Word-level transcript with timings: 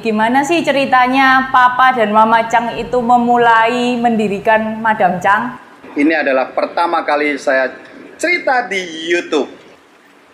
Gimana 0.00 0.42
sih 0.42 0.62
ceritanya 0.62 1.50
Papa 1.50 1.92
dan 1.92 2.10
Mama 2.10 2.46
Chang 2.48 2.74
itu 2.74 2.98
memulai 2.98 3.94
mendirikan 3.94 4.80
Madam 4.80 5.20
Chang? 5.20 5.58
Ini 5.94 6.24
adalah 6.24 6.50
pertama 6.50 7.04
kali 7.04 7.36
saya 7.36 7.70
cerita 8.16 8.66
di 8.66 8.80
YouTube. 9.06 9.50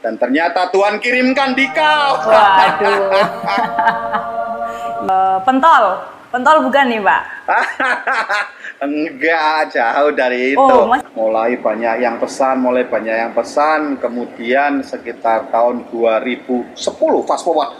Dan 0.00 0.16
ternyata 0.16 0.72
Tuhan 0.72 0.96
kirimkan 0.96 1.52
di 1.52 1.66
kau. 1.68 2.10
Waduh. 2.24 3.00
Eh, 5.00 5.38
pentol, 5.48 5.96
pentol 6.28 6.60
bukan 6.60 6.84
nih 6.86 7.00
Pak? 7.00 7.22
Enggak, 8.84 9.72
jauh 9.72 10.12
dari 10.12 10.52
itu. 10.52 10.60
Oh, 10.60 10.84
Mas- 10.86 11.04
Mulai 11.16 11.56
banyak 11.56 12.04
yang 12.04 12.20
pesan, 12.20 12.60
mulai 12.60 12.84
banyak 12.84 13.16
yang 13.16 13.32
pesan. 13.32 13.96
Kemudian 13.96 14.84
sekitar 14.84 15.48
tahun 15.48 15.88
2010, 15.88 16.76
fast 17.24 17.42
forward. 17.42 17.72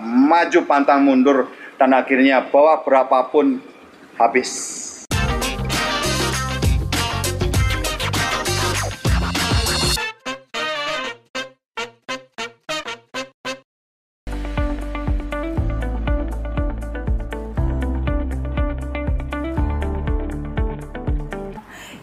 Maju 0.00 0.60
pantang 0.66 1.04
mundur. 1.06 1.50
Dan 1.80 1.96
akhirnya 1.96 2.44
bawa 2.52 2.84
berapapun 2.84 3.64
habis. 4.20 4.78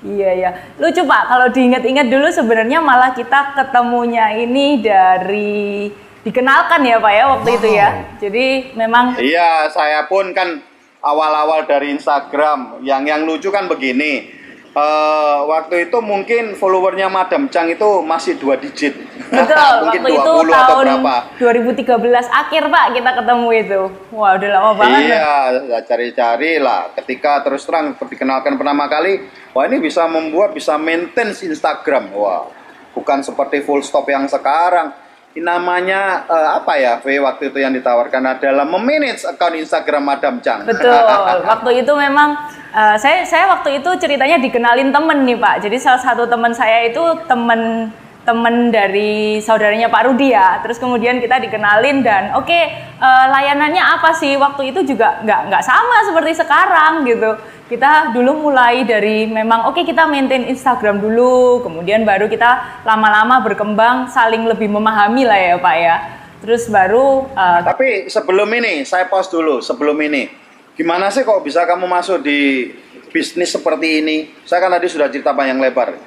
Iya 0.08 0.31
ya, 0.34 0.52
lucu 0.81 1.04
Pak. 1.06 1.23
Kalau 1.30 1.48
diingat-ingat 1.54 2.08
dulu 2.09 2.31
sebenarnya 2.34 2.81
malah 2.81 3.14
kita 3.14 3.54
ketemunya 3.54 4.34
ini 4.40 4.80
dari 4.81 5.92
dikenalkan 6.27 6.84
ya 6.84 6.99
Pak 6.99 7.13
ya 7.16 7.23
waktu 7.31 7.49
itu 7.55 7.67
ya. 7.72 7.90
Jadi 8.20 8.45
memang 8.76 9.16
Iya, 9.16 9.72
saya 9.72 10.04
pun 10.12 10.36
kan 10.36 10.59
awal-awal 11.00 11.63
dari 11.63 11.95
Instagram. 11.95 12.84
Yang 12.84 13.02
yang 13.08 13.22
lucu 13.23 13.47
kan 13.47 13.72
begini. 13.72 14.36
Eh, 14.78 15.39
waktu 15.50 15.89
itu 15.89 15.97
mungkin 16.06 16.53
followernya 16.53 17.09
Madam 17.09 17.50
Chang 17.50 17.66
itu 17.66 18.06
masih 18.06 18.38
dua 18.38 18.61
digit. 18.61 18.94
betul 19.25 19.73
mungkin 19.89 20.02
waktu 20.06 20.14
itu 20.14 20.34
20 20.38 20.53
atau 20.53 20.69
tahun 20.69 20.86
berapa. 21.02 21.16
2013 21.42 22.30
akhir 22.30 22.64
Pak 22.69 22.86
kita 22.94 23.12
ketemu 23.17 23.50
itu. 23.58 23.81
Wah 24.14 24.38
udah 24.38 24.50
lama 24.53 24.72
banget. 24.78 25.02
ya. 25.02 25.06
Iya, 25.09 25.25
saya 25.66 25.81
cari-cari 25.81 26.52
lah. 26.62 26.94
Ketika 26.94 27.41
terus 27.41 27.66
terang 27.66 27.97
dikenalkan 27.97 28.53
pertama 28.53 28.86
kali, 28.86 29.25
wah 29.58 29.66
ini 29.66 29.81
bisa 29.81 30.06
membuat, 30.06 30.53
bisa 30.53 30.78
maintain 30.78 31.34
Instagram. 31.34 32.14
Wah, 32.14 32.45
bukan 32.94 33.25
seperti 33.25 33.66
full 33.66 33.81
stop 33.81 34.06
yang 34.14 34.30
sekarang. 34.30 35.06
Namanya 35.36 36.25
eh, 36.25 36.50
apa 36.56 36.73
ya, 36.80 36.97
V 37.03 37.20
waktu 37.22 37.53
itu 37.53 37.58
yang 37.61 37.75
ditawarkan 37.75 38.23
adalah 38.38 38.66
memanage 38.66 39.28
akun 39.28 39.59
Instagram 39.59 40.03
Madam 40.08 40.39
Chang. 40.42 40.66
Betul. 40.66 40.89
Waktu 41.52 41.86
itu 41.86 41.94
memang 41.94 42.34
eh, 42.73 42.95
saya 42.97 43.22
saya 43.22 43.45
waktu 43.52 43.84
itu 43.84 43.89
ceritanya 44.02 44.42
dikenalin 44.42 44.89
temen 44.89 45.28
nih 45.28 45.38
Pak. 45.38 45.61
Jadi 45.61 45.78
salah 45.78 46.02
satu 46.02 46.25
teman 46.25 46.58
saya 46.58 46.89
itu 46.89 47.02
temen 47.30 47.94
temen 48.28 48.75
dari 48.75 49.39
saudaranya 49.39 49.88
Pak 49.88 50.03
Rudi 50.09 50.36
ya. 50.36 50.59
Terus 50.59 50.81
kemudian 50.81 51.23
kita 51.23 51.39
dikenalin 51.39 52.02
dan 52.02 52.36
oke 52.36 52.50
eh, 52.50 53.25
layanannya 53.30 53.80
apa 53.80 54.12
sih? 54.17 54.36
Waktu 54.36 54.73
itu 54.73 54.95
juga 54.95 55.22
nggak 55.22 55.53
nggak 55.53 55.64
sama 55.64 55.97
seperti 56.09 56.34
sekarang 56.34 57.06
gitu. 57.06 57.38
Kita 57.68 58.16
dulu 58.16 58.48
mulai 58.48 58.88
dari 58.88 59.28
memang 59.28 59.68
oke 59.68 59.84
kita 59.84 60.08
maintain 60.08 60.48
Instagram 60.48 61.04
dulu, 61.04 61.60
kemudian 61.68 62.08
baru 62.08 62.32
kita 62.32 62.82
lama-lama 62.88 63.44
berkembang 63.44 64.08
saling 64.08 64.48
lebih 64.48 64.72
memahami 64.72 65.28
lah 65.28 65.36
ya 65.36 65.56
Pak 65.59 65.76
ya. 65.76 65.96
Terus 66.40 66.72
baru 66.72 67.28
eh, 67.28 67.59
Tapi 67.68 68.08
sebelum 68.08 68.48
ini, 68.56 68.88
saya 68.88 69.12
pause 69.12 69.28
dulu. 69.28 69.59
Sebelum 69.59 70.00
ini, 70.00 70.32
gimana 70.80 71.12
sih 71.12 71.28
kok 71.28 71.44
bisa 71.44 71.68
kamu 71.68 71.92
masuk 71.92 72.24
di 72.24 72.72
bisnis 73.12 73.52
seperti 73.52 74.00
ini? 74.00 74.18
Saya 74.48 74.64
kan 74.64 74.72
tadi 74.72 74.88
sudah 74.88 75.12
cerita 75.12 75.36
panjang 75.36 75.59
lebar. 75.59 76.00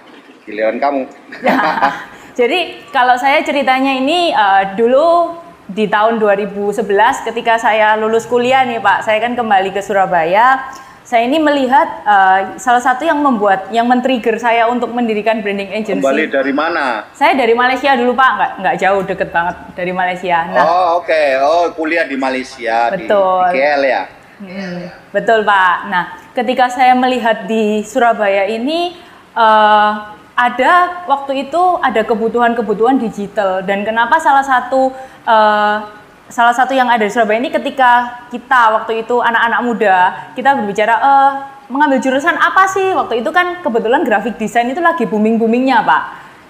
Giliran 0.48 0.80
kamu. 0.80 1.02
Nah, 1.44 2.08
jadi 2.40 2.88
kalau 2.88 3.20
saya 3.20 3.44
ceritanya 3.44 4.00
ini 4.00 4.32
eh, 4.32 4.64
dulu 4.80 5.36
di 5.68 5.86
tahun 5.92 6.16
2011 6.16 6.88
ketika 7.28 7.60
saya 7.60 8.00
lulus 8.00 8.24
kuliah 8.24 8.64
nih 8.64 8.80
Pak, 8.80 9.04
saya 9.04 9.20
kan 9.20 9.36
kembali 9.36 9.76
ke 9.76 9.84
Surabaya. 9.84 10.72
Saya 11.10 11.26
ini 11.26 11.42
melihat 11.42 12.06
eh, 12.06 12.40
salah 12.62 12.78
satu 12.78 13.02
yang 13.02 13.18
membuat, 13.18 13.66
yang 13.74 13.90
men-trigger 13.90 14.38
saya 14.38 14.70
untuk 14.70 14.94
mendirikan 14.94 15.42
branding 15.42 15.66
agency. 15.74 15.98
Kembali 15.98 16.30
dari 16.30 16.54
mana? 16.54 17.10
Saya 17.10 17.34
dari 17.34 17.50
Malaysia 17.50 17.98
dulu 17.98 18.14
Pak, 18.14 18.30
nggak 18.38 18.50
nggak 18.62 18.76
jauh 18.78 19.02
deket 19.02 19.34
banget 19.34 19.56
dari 19.74 19.90
Malaysia. 19.90 20.38
Nah, 20.54 20.62
Oh 20.62 21.02
oke, 21.02 21.22
oh 21.42 21.66
kuliah 21.74 22.06
di 22.06 22.14
Malaysia 22.14 22.94
Betul. 22.94 23.42
di, 23.50 23.58
KL 23.58 23.82
ya. 23.82 24.02
Hmm, 24.38 24.86
betul 25.10 25.42
Pak. 25.42 25.76
Nah, 25.90 26.04
ketika 26.30 26.70
saya 26.70 26.94
melihat 26.94 27.50
di 27.50 27.82
Surabaya 27.82 28.46
ini 28.46 28.94
eh, 29.34 29.92
ada 30.38 30.72
waktu 31.10 31.50
itu 31.50 31.62
ada 31.82 32.06
kebutuhan-kebutuhan 32.06 33.02
digital 33.02 33.66
dan 33.66 33.82
kenapa 33.82 34.22
salah 34.22 34.46
satu 34.46 34.94
eh, 35.26 35.78
salah 36.30 36.54
satu 36.54 36.72
yang 36.72 36.86
ada 36.86 37.02
di 37.02 37.10
Surabaya 37.10 37.42
ini 37.42 37.50
ketika 37.50 38.22
kita 38.30 38.80
waktu 38.80 39.02
itu 39.02 39.18
anak-anak 39.18 39.60
muda 39.66 39.96
kita 40.38 40.54
berbicara 40.54 40.94
eh, 40.94 41.30
mengambil 41.70 41.98
jurusan 41.98 42.38
apa 42.38 42.70
sih 42.70 42.94
waktu 42.94 43.20
itu 43.20 43.30
kan 43.34 43.58
kebetulan 43.60 44.06
grafik 44.06 44.38
desain 44.38 44.70
itu 44.70 44.78
lagi 44.78 45.06
booming-boomingnya 45.10 45.82
Pak. 45.82 46.02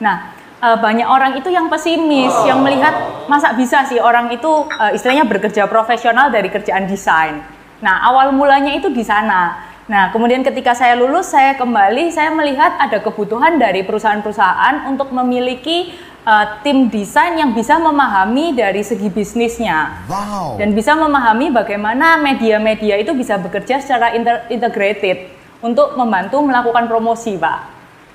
Nah 0.04 0.16
eh, 0.60 0.76
banyak 0.76 1.08
orang 1.08 1.32
itu 1.40 1.48
yang 1.48 1.72
pesimis, 1.72 2.32
yang 2.44 2.60
melihat 2.60 3.24
masa 3.26 3.56
bisa 3.56 3.88
sih 3.88 3.96
orang 3.96 4.28
itu 4.28 4.68
eh, 4.68 4.92
istilahnya 5.00 5.24
bekerja 5.24 5.64
profesional 5.64 6.28
dari 6.28 6.52
kerjaan 6.52 6.84
desain. 6.84 7.40
Nah 7.80 8.04
awal 8.04 8.36
mulanya 8.36 8.76
itu 8.76 8.92
di 8.92 9.00
sana. 9.00 9.64
Nah 9.88 10.12
kemudian 10.12 10.44
ketika 10.44 10.76
saya 10.76 10.92
lulus, 10.94 11.32
saya 11.32 11.56
kembali, 11.56 12.12
saya 12.12 12.28
melihat 12.36 12.76
ada 12.76 13.00
kebutuhan 13.00 13.56
dari 13.56 13.80
perusahaan-perusahaan 13.82 14.86
untuk 14.86 15.08
memiliki 15.10 15.96
eh, 16.26 16.46
tim 16.60 16.88
desain 16.88 17.36
yang 17.36 17.52
bisa 17.52 17.76
memahami 17.76 18.52
dari 18.52 18.84
segi 18.84 19.08
bisnisnya 19.08 20.04
Wow. 20.08 20.60
dan 20.60 20.76
bisa 20.76 20.92
memahami 20.92 21.48
bagaimana 21.48 22.20
media-media 22.20 23.00
itu 23.00 23.16
bisa 23.16 23.40
bekerja 23.40 23.80
secara 23.80 24.12
inter- 24.12 24.44
integrated 24.52 25.32
untuk 25.60 25.96
membantu 25.96 26.40
melakukan 26.40 26.88
promosi, 26.88 27.36
Pak. 27.36 27.58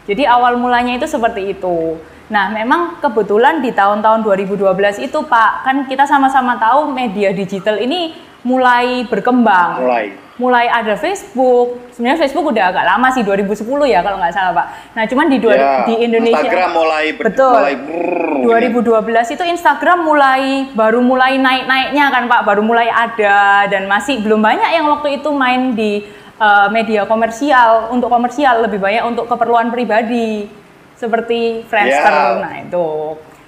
Jadi 0.06 0.26
awal 0.26 0.58
mulanya 0.58 0.98
itu 0.98 1.10
seperti 1.10 1.58
itu. 1.58 1.98
Nah, 2.26 2.50
memang 2.50 2.98
kebetulan 3.02 3.62
di 3.62 3.70
tahun-tahun 3.70 4.26
2012 4.26 4.98
itu, 4.98 5.20
Pak, 5.26 5.62
kan 5.62 5.86
kita 5.86 6.10
sama-sama 6.10 6.58
tahu 6.58 6.90
media 6.90 7.30
digital 7.30 7.78
ini 7.78 8.18
mulai 8.46 9.04
berkembang. 9.04 9.82
Mulai. 9.82 10.06
Mulai 10.36 10.68
ada 10.68 10.94
Facebook. 10.94 11.80
Sebenarnya 11.90 12.20
Facebook 12.22 12.46
udah 12.46 12.68
agak 12.68 12.84
lama 12.86 13.08
sih 13.10 13.24
2010 13.24 13.56
ya 13.88 14.04
kalau 14.04 14.20
nggak 14.20 14.32
salah, 14.32 14.52
Pak. 14.54 14.68
Nah, 14.94 15.04
cuman 15.08 15.26
di 15.28 15.38
dua, 15.40 15.54
Ya, 15.56 15.72
di 15.84 15.96
Indonesia 15.98 16.44
Instagram 16.44 16.70
mulai 16.72 17.06
ber- 17.10 17.26
Betul. 17.26 17.56
mulai 17.56 17.76
brrrr, 17.80 18.44
2012 18.44 19.32
itu 19.32 19.44
Instagram 19.48 20.04
mulai 20.04 20.44
baru 20.70 21.00
mulai 21.00 21.40
naik-naiknya 21.40 22.06
kan 22.10 22.24
Pak, 22.28 22.42
baru 22.44 22.62
mulai 22.62 22.86
ada 22.86 23.64
dan 23.66 23.88
masih 23.88 24.20
belum 24.20 24.44
banyak 24.44 24.70
yang 24.70 24.86
waktu 24.86 25.18
itu 25.18 25.30
main 25.32 25.72
di 25.72 26.04
uh, 26.36 26.68
media 26.68 27.08
komersial 27.08 27.90
untuk 27.90 28.12
komersial 28.12 28.60
lebih 28.62 28.78
banyak 28.78 29.08
untuk 29.08 29.26
keperluan 29.26 29.72
pribadi 29.72 30.52
seperti 30.94 31.64
Friendster. 31.64 32.12
Ya. 32.12 32.44
Nah, 32.44 32.54
itu. 32.60 32.88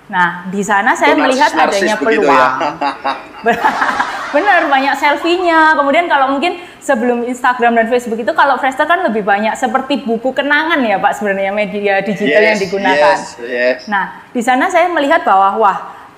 Nah, 0.07 0.27
di 0.47 0.63
sana 0.63 0.95
saya 0.95 1.13
Itu 1.13 1.19
melihat 1.19 1.51
adanya 1.51 1.99
begitu 1.99 2.23
peluang. 2.23 2.31
ya. 2.31 2.71
Benar, 4.35 4.67
banyak 4.67 4.95
selfie-nya. 4.99 5.75
Kemudian 5.79 6.11
kalau 6.11 6.35
mungkin 6.35 6.59
sebelum 6.83 7.23
Instagram 7.23 7.79
dan 7.79 7.87
Facebook 7.87 8.19
itu 8.19 8.31
kalau 8.35 8.59
Friendster 8.59 8.83
kan 8.83 9.03
lebih 9.03 9.23
banyak 9.23 9.55
seperti 9.55 10.03
buku 10.03 10.35
kenangan 10.35 10.83
ya 10.83 10.99
Pak 10.99 11.19
sebenarnya 11.19 11.51
media 11.51 11.99
digital 12.03 12.43
yang 12.43 12.59
Yes, 12.59 12.63
digunakan. 12.63 13.15
Yes, 13.15 13.23
yes. 13.39 13.77
Nah, 13.87 14.23
di 14.31 14.41
sana 14.43 14.67
saya 14.67 14.91
melihat 14.91 15.23
bahwa 15.23 15.55
wah 15.59 15.77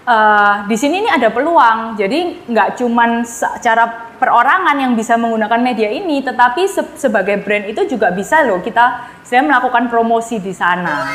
eh, 0.09 0.55
di 0.65 0.77
sini 0.77 1.05
ini 1.05 1.09
ada 1.09 1.29
peluang. 1.29 1.97
Jadi 1.97 2.49
nggak 2.49 2.81
cuman 2.81 3.21
secara 3.25 4.09
perorangan 4.17 4.75
yang 4.75 4.93
bisa 4.97 5.13
menggunakan 5.15 5.61
media 5.61 5.89
ini, 5.93 6.25
tetapi 6.25 6.65
se- 6.65 6.97
sebagai 6.97 7.39
brand 7.45 7.69
itu 7.69 7.85
juga 7.85 8.09
bisa 8.09 8.41
loh 8.41 8.59
kita 8.59 9.05
saya 9.21 9.45
melakukan 9.45 9.85
promosi 9.87 10.41
di 10.41 10.51
sana, 10.51 11.05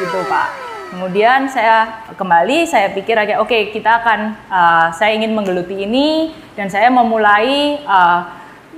gitu 0.00 0.20
Pak. 0.26 0.67
Kemudian 0.88 1.52
saya 1.52 2.00
kembali, 2.16 2.64
saya 2.64 2.88
pikir 2.96 3.12
oke 3.36 3.76
kita 3.76 4.00
akan 4.00 4.20
eh, 4.48 4.86
saya 4.96 5.12
ingin 5.12 5.36
menggeluti 5.36 5.84
ini 5.84 6.32
dan 6.56 6.72
saya 6.72 6.88
memulai 6.88 7.76
eh, 7.76 8.20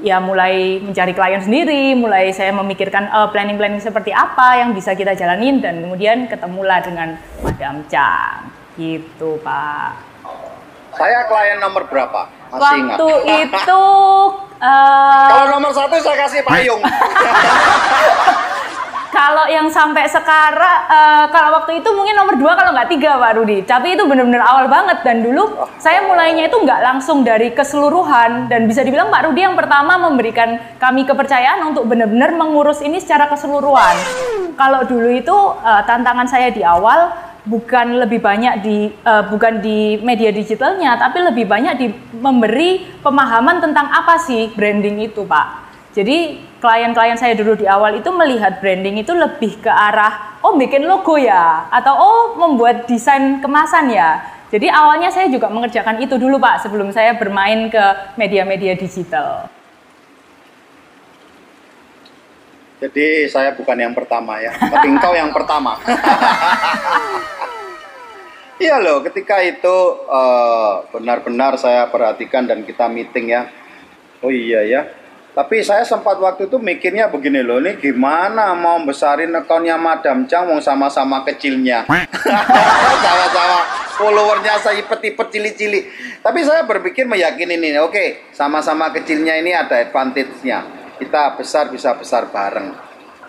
ya 0.03 0.19
mulai 0.19 0.81
mencari 0.83 1.13
klien 1.15 1.39
sendiri, 1.39 1.95
mulai 1.95 2.35
saya 2.35 2.51
memikirkan 2.51 3.07
eh, 3.07 3.29
planning-planning 3.31 3.79
seperti 3.79 4.11
apa 4.11 4.59
yang 4.59 4.75
bisa 4.75 4.99
kita 4.99 5.15
jalanin 5.15 5.63
dan 5.63 5.79
kemudian 5.79 6.27
ketemulah 6.27 6.83
dengan 6.83 7.15
Madam 7.47 7.87
Chang. 7.87 8.51
Gitu, 8.75 9.39
Pak. 9.47 9.91
Saya 10.99 11.31
klien 11.31 11.63
nomor 11.63 11.87
berapa? 11.87 12.27
Masih 12.51 12.75
ingat. 12.83 12.99
Waktu 12.99 13.09
itu 13.47 13.85
eh, 14.67 15.29
Kalau 15.31 15.47
nomor 15.55 15.71
satu 15.71 15.95
saya 16.03 16.17
kasih 16.27 16.43
payung. 16.43 16.83
kalau 19.11 19.45
yang 19.51 19.67
sampai 19.67 20.07
sekarang, 20.07 20.79
uh, 20.87 21.27
kalau 21.35 21.61
waktu 21.61 21.83
itu 21.83 21.91
mungkin 21.91 22.15
nomor 22.15 22.39
dua 22.39 22.55
kalau 22.55 22.71
nggak 22.71 22.91
tiga 22.91 23.19
Pak 23.19 23.33
Rudi. 23.37 23.59
Tapi 23.67 23.99
itu 23.99 24.07
benar-benar 24.07 24.43
awal 24.47 24.67
banget 24.71 25.03
dan 25.03 25.27
dulu 25.27 25.67
saya 25.83 26.07
mulainya 26.07 26.47
itu 26.47 26.57
nggak 26.57 26.81
langsung 26.81 27.27
dari 27.27 27.51
keseluruhan 27.51 28.47
dan 28.47 28.71
bisa 28.71 28.87
dibilang 28.87 29.11
Pak 29.11 29.27
Rudi 29.27 29.43
yang 29.43 29.59
pertama 29.59 29.99
memberikan 29.99 30.63
kami 30.79 31.03
kepercayaan 31.05 31.75
untuk 31.75 31.91
benar-benar 31.91 32.39
mengurus 32.39 32.81
ini 32.81 33.03
secara 33.03 33.27
keseluruhan. 33.27 33.99
Kalau 34.55 34.87
dulu 34.87 35.11
itu 35.11 35.37
uh, 35.59 35.83
tantangan 35.85 36.31
saya 36.31 36.55
di 36.55 36.63
awal 36.63 37.11
bukan 37.45 38.05
lebih 38.05 38.21
banyak 38.21 38.63
di 38.63 38.93
uh, 39.03 39.25
bukan 39.27 39.65
di 39.65 39.97
media 40.05 40.29
digitalnya 40.29 41.01
tapi 41.01 41.25
lebih 41.25 41.49
banyak 41.49 41.75
di 41.81 41.87
memberi 42.21 42.85
pemahaman 43.01 43.65
tentang 43.65 43.89
apa 43.89 44.21
sih 44.21 44.53
branding 44.55 45.03
itu 45.03 45.25
Pak. 45.25 45.70
Jadi 45.91 46.39
klien-klien 46.63 47.19
saya 47.19 47.35
dulu 47.35 47.59
di 47.59 47.67
awal 47.67 47.99
itu 47.99 48.15
melihat 48.15 48.63
branding 48.63 49.03
itu 49.03 49.11
lebih 49.11 49.59
ke 49.59 49.67
arah 49.67 50.39
oh 50.39 50.55
bikin 50.55 50.87
logo 50.87 51.19
ya 51.19 51.67
atau 51.67 51.99
oh 51.99 52.23
membuat 52.39 52.87
desain 52.87 53.43
kemasan 53.43 53.91
ya. 53.91 54.23
Jadi 54.51 54.67
awalnya 54.67 55.11
saya 55.11 55.31
juga 55.31 55.47
mengerjakan 55.51 56.03
itu 56.03 56.19
dulu 56.19 56.39
Pak 56.39 56.67
sebelum 56.67 56.91
saya 56.91 57.15
bermain 57.15 57.71
ke 57.71 57.85
media-media 58.19 58.75
digital. 58.75 59.47
Jadi 62.81 63.29
saya 63.29 63.55
bukan 63.55 63.77
yang 63.77 63.95
pertama 63.95 64.41
ya, 64.41 64.57
tapi 64.57 64.89
engkau 64.91 65.13
yang 65.13 65.31
pertama. 65.31 65.77
iya 68.65 68.81
loh, 68.81 69.05
ketika 69.05 69.39
itu 69.45 69.77
eh, 70.09 70.75
benar-benar 70.89 71.55
uh, 71.55 71.61
saya 71.61 71.87
perhatikan 71.93 72.49
dan 72.49 72.65
kita 72.65 72.89
meeting 72.89 73.31
ya. 73.31 73.53
Oh 74.25 74.33
iya 74.33 74.65
ya. 74.65 74.83
Tapi 75.31 75.63
saya 75.63 75.87
sempat 75.87 76.19
waktu 76.19 76.51
itu 76.51 76.59
mikirnya 76.59 77.07
begini 77.07 77.41
loh, 77.47 77.63
ini 77.63 77.79
gimana 77.79 78.51
mau 78.59 78.83
besarin 78.83 79.31
akunnya 79.31 79.79
Madam 79.79 80.27
Chang 80.27 80.51
mau 80.51 80.59
sama-sama 80.59 81.23
kecilnya. 81.23 81.87
Sama-sama 83.07 83.59
followernya 83.95 84.59
saya 84.59 84.83
ipet-ipet 84.83 85.29
cili-cili. 85.31 85.87
Tapi 86.19 86.43
saya 86.43 86.67
berpikir 86.67 87.07
meyakini 87.07 87.57
ini, 87.61 87.79
oke, 87.79 87.95
okay, 87.95 88.09
sama-sama 88.35 88.91
kecilnya 88.91 89.39
ini 89.39 89.55
ada 89.55 89.79
advantage-nya 89.79 90.81
kita 91.01 91.41
besar 91.41 91.73
bisa 91.73 91.97
besar 91.97 92.29
bareng 92.29 92.77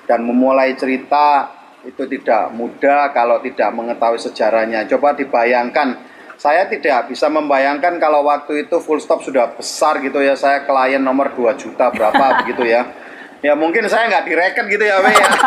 dan 0.04 0.28
memulai 0.28 0.76
cerita 0.76 1.48
itu 1.88 2.04
tidak 2.04 2.52
mudah 2.52 3.16
kalau 3.16 3.40
tidak 3.40 3.72
mengetahui 3.72 4.20
sejarahnya 4.20 4.84
coba 4.92 5.16
dibayangkan 5.16 6.11
saya 6.42 6.66
tidak 6.66 7.14
bisa 7.14 7.30
membayangkan 7.30 8.02
kalau 8.02 8.26
waktu 8.26 8.66
itu 8.66 8.82
full 8.82 8.98
stop 8.98 9.22
sudah 9.22 9.54
besar 9.54 10.02
gitu 10.02 10.18
ya. 10.18 10.34
Saya 10.34 10.66
klien 10.66 10.98
nomor 10.98 11.30
2 11.38 11.54
juta 11.54 11.94
berapa 11.94 12.18
begitu 12.42 12.66
ya. 12.66 12.90
Ya 13.46 13.54
mungkin 13.54 13.86
saya 13.86 14.10
nggak 14.10 14.26
direken 14.26 14.66
gitu 14.66 14.82
ya 14.82 15.06
Wei 15.06 15.14
ya. 15.14 15.28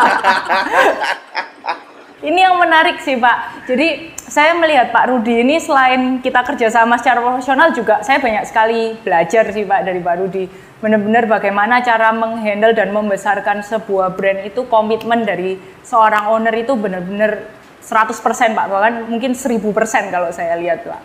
Ini 2.31 2.47
yang 2.47 2.55
menarik 2.55 3.03
sih 3.03 3.19
Pak. 3.19 3.67
Jadi 3.67 4.15
saya 4.15 4.55
melihat 4.55 4.89
Pak 4.89 5.11
Rudi 5.11 5.45
ini 5.45 5.59
selain 5.59 6.23
kita 6.23 6.41
kerjasama 6.41 6.97
secara 6.97 7.21
profesional 7.21 7.75
juga 7.75 8.01
saya 8.01 8.17
banyak 8.17 8.47
sekali 8.47 8.95
belajar 9.03 9.51
sih 9.51 9.67
Pak 9.67 9.81
dari 9.83 9.99
Pak 9.99 10.15
Rudi. 10.23 10.47
Benar-benar 10.79 11.27
bagaimana 11.27 11.83
cara 11.83 12.15
menghandle 12.15 12.71
dan 12.71 12.95
membesarkan 12.95 13.61
sebuah 13.67 14.15
brand 14.15 14.47
itu 14.47 14.63
komitmen 14.71 15.27
dari 15.27 15.59
seorang 15.83 16.31
owner 16.31 16.55
itu 16.55 16.73
benar-benar 16.73 17.45
100% 17.85 18.57
Pak. 18.57 18.65
Bahkan 18.65 18.93
mungkin 19.13 19.37
1000% 19.37 19.61
kalau 20.09 20.33
saya 20.33 20.57
lihat 20.57 20.81
Pak. 20.81 21.01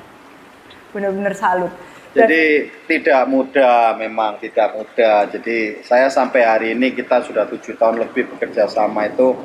Benar-benar 0.97 1.37
salut. 1.37 1.73
Dan, 2.11 2.27
jadi 2.27 2.67
tidak 2.91 3.23
mudah 3.31 3.95
memang 4.01 4.41
tidak 4.41 4.75
mudah. 4.75 5.29
Jadi 5.31 5.85
saya 5.85 6.11
sampai 6.11 6.43
hari 6.43 6.69
ini 6.75 6.97
kita 6.97 7.23
sudah 7.23 7.47
tujuh 7.47 7.79
tahun 7.79 8.03
lebih 8.03 8.35
bekerja 8.35 8.67
sama 8.67 9.07
itu. 9.07 9.37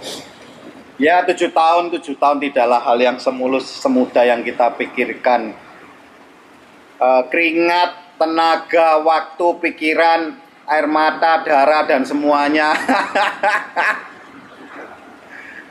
Ya 0.96 1.22
tujuh 1.28 1.52
tahun 1.52 1.92
tujuh 2.00 2.16
tahun 2.16 2.40
tidaklah 2.40 2.80
hal 2.80 2.98
yang 2.98 3.18
semulus 3.20 3.68
semudah 3.84 4.24
yang 4.26 4.42
kita 4.42 4.72
pikirkan. 4.80 5.54
Uh, 6.96 7.28
keringat 7.28 8.16
tenaga, 8.16 9.04
waktu, 9.04 9.48
pikiran, 9.60 10.40
air 10.66 10.88
mata, 10.88 11.44
darah 11.44 11.84
dan 11.84 12.08
semuanya. 12.08 12.72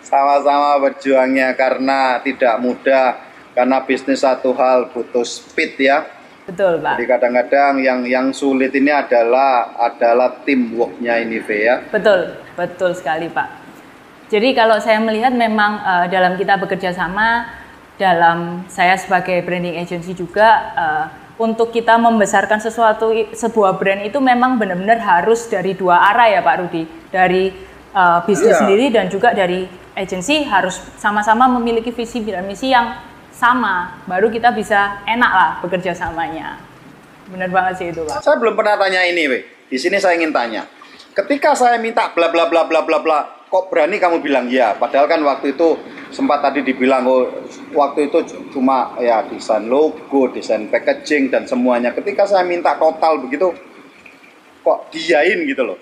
Sama-sama 0.05 0.77
berjuangnya 0.85 1.56
karena 1.56 2.21
tidak 2.21 2.61
mudah 2.61 3.19
karena 3.56 3.81
bisnis 3.83 4.21
satu 4.21 4.53
hal 4.53 4.93
butuh 4.93 5.25
speed 5.25 5.81
ya. 5.81 6.05
Betul, 6.45 6.85
Pak. 6.85 7.01
Jadi 7.01 7.06
kadang-kadang 7.09 7.75
yang 7.81 8.01
yang 8.05 8.27
sulit 8.37 8.69
ini 8.77 8.93
adalah 8.93 9.73
adalah 9.81 10.45
teamworknya 10.45 11.25
ini, 11.25 11.41
V 11.41 11.49
ya. 11.56 11.81
Betul, 11.89 12.37
betul 12.53 12.93
sekali, 12.93 13.33
Pak. 13.33 13.65
Jadi 14.29 14.53
kalau 14.53 14.77
saya 14.77 15.01
melihat 15.01 15.33
memang 15.33 15.81
uh, 15.81 16.07
dalam 16.12 16.37
kita 16.37 16.61
bekerja 16.61 16.93
sama 16.93 17.49
dalam 17.95 18.67
saya 18.67 18.99
sebagai 18.99 19.41
branding 19.47 19.79
agency 19.79 20.12
juga 20.12 20.49
uh, 20.75 21.05
untuk 21.39 21.71
kita 21.71 21.95
membesarkan 21.99 22.59
sesuatu 22.59 23.15
sebuah 23.35 23.79
brand 23.79 24.03
itu 24.07 24.19
memang 24.19 24.59
benar-benar 24.59 24.99
harus 25.03 25.47
dari 25.47 25.75
dua 25.79 26.11
arah 26.11 26.31
ya 26.31 26.41
Pak 26.43 26.57
Rudi 26.62 26.83
dari 27.11 27.55
uh, 27.95 28.23
bisnis 28.27 28.55
yeah. 28.55 28.61
sendiri 28.62 28.87
dan 28.91 29.07
juga 29.07 29.31
dari 29.35 29.67
agensi 29.94 30.43
harus 30.46 30.79
sama-sama 30.99 31.46
memiliki 31.46 31.94
visi 31.94 32.23
dan 32.26 32.46
misi 32.46 32.70
yang 32.70 32.99
sama 33.35 34.02
baru 34.06 34.31
kita 34.31 34.55
bisa 34.55 35.02
enak 35.06 35.32
lah 35.32 35.50
bekerja 35.62 35.94
samanya 35.94 36.58
benar 37.31 37.50
banget 37.50 37.75
sih 37.79 37.87
itu 37.91 38.02
Pak 38.06 38.23
saya 38.23 38.37
belum 38.38 38.55
pernah 38.55 38.79
tanya 38.79 39.02
ini 39.06 39.23
we. 39.26 39.38
di 39.70 39.79
sini 39.81 39.99
saya 39.99 40.14
ingin 40.19 40.35
tanya 40.35 40.67
ketika 41.14 41.55
saya 41.55 41.79
minta 41.79 42.11
bla 42.12 42.31
bla 42.31 42.46
bla 42.46 42.67
bla 42.67 42.82
bla 42.82 42.99
bla 43.00 43.19
kok 43.49 43.70
berani 43.70 44.02
kamu 44.02 44.19
bilang 44.19 44.50
ya 44.50 44.75
padahal 44.75 45.06
kan 45.06 45.23
waktu 45.23 45.55
itu 45.55 45.79
sempat 46.14 46.47
tadi 46.47 46.62
dibilang 46.62 47.02
oh 47.11 47.26
waktu 47.75 48.06
itu 48.06 48.23
cuma 48.55 48.94
ya 49.02 49.26
desain 49.26 49.67
logo, 49.67 50.31
desain 50.31 50.70
packaging 50.70 51.35
dan 51.35 51.44
semuanya. 51.44 51.90
Ketika 51.90 52.25
saya 52.31 52.47
minta 52.47 52.79
total 52.79 53.19
begitu, 53.19 53.50
kok 54.62 54.94
diain 54.94 55.43
gitu 55.43 55.75
loh? 55.75 55.79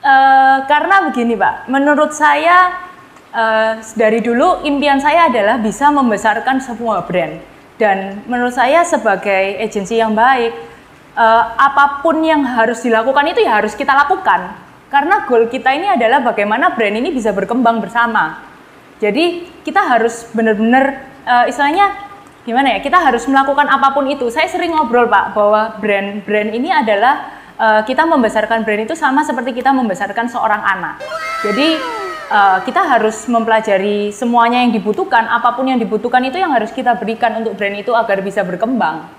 Uh, 0.00 0.64
karena 0.64 1.10
begini 1.10 1.36
pak, 1.36 1.68
menurut 1.68 2.14
saya 2.16 2.88
uh, 3.32 3.82
dari 3.96 4.20
dulu 4.22 4.62
impian 4.66 4.98
saya 4.98 5.28
adalah 5.30 5.58
bisa 5.58 5.90
membesarkan 5.90 6.62
semua 6.62 7.02
brand 7.04 7.40
dan 7.80 8.20
menurut 8.28 8.52
saya 8.52 8.84
sebagai 8.84 9.56
agensi 9.56 9.96
yang 9.96 10.12
baik, 10.12 10.52
uh, 11.16 11.44
apa 11.56 12.04
pun 12.04 12.20
yang 12.20 12.44
harus 12.44 12.84
dilakukan 12.84 13.24
itu 13.32 13.40
ya 13.42 13.58
harus 13.62 13.72
kita 13.72 13.96
lakukan 13.96 14.52
karena 14.90 15.24
goal 15.24 15.46
kita 15.46 15.70
ini 15.72 15.86
adalah 15.86 16.20
bagaimana 16.20 16.74
brand 16.74 16.98
ini 16.98 17.14
bisa 17.14 17.30
berkembang 17.30 17.78
bersama 17.78 18.50
jadi 19.00 19.48
kita 19.64 19.80
harus 19.80 20.28
benar-benar 20.36 21.08
uh, 21.24 21.48
istilahnya 21.48 22.10
gimana 22.44 22.76
ya? 22.76 22.78
Kita 22.84 23.00
harus 23.00 23.24
melakukan 23.24 23.64
apa 23.64 23.96
pun 23.96 24.04
itu. 24.12 24.28
Saya 24.28 24.46
sering 24.52 24.76
ngobrol 24.76 25.08
Pak 25.08 25.32
bahwa 25.32 25.80
brand-brand 25.80 26.52
ini 26.52 26.68
adalah 26.68 27.32
uh, 27.56 27.80
kita 27.88 28.04
membesarkan 28.04 28.60
brand 28.60 28.84
itu 28.84 28.92
sama 28.92 29.24
seperti 29.24 29.56
kita 29.56 29.72
membesarkan 29.72 30.28
seorang 30.28 30.60
anak. 30.60 31.00
Jadi 31.40 31.80
uh, 32.30 32.58
kita 32.62 32.80
harus 32.80 33.26
mempelajari 33.26 34.14
semuanya 34.14 34.62
yang 34.62 34.72
dibutuhkan, 34.72 35.26
apa 35.26 35.52
pun 35.52 35.66
yang 35.66 35.76
dibutuhkan 35.76 36.22
itu 36.24 36.38
yang 36.38 36.54
harus 36.54 36.70
kita 36.70 36.94
berikan 36.96 37.42
untuk 37.42 37.58
brand 37.58 37.76
itu 37.76 37.92
agar 37.92 38.22
bisa 38.22 38.46
berkembang. 38.46 39.10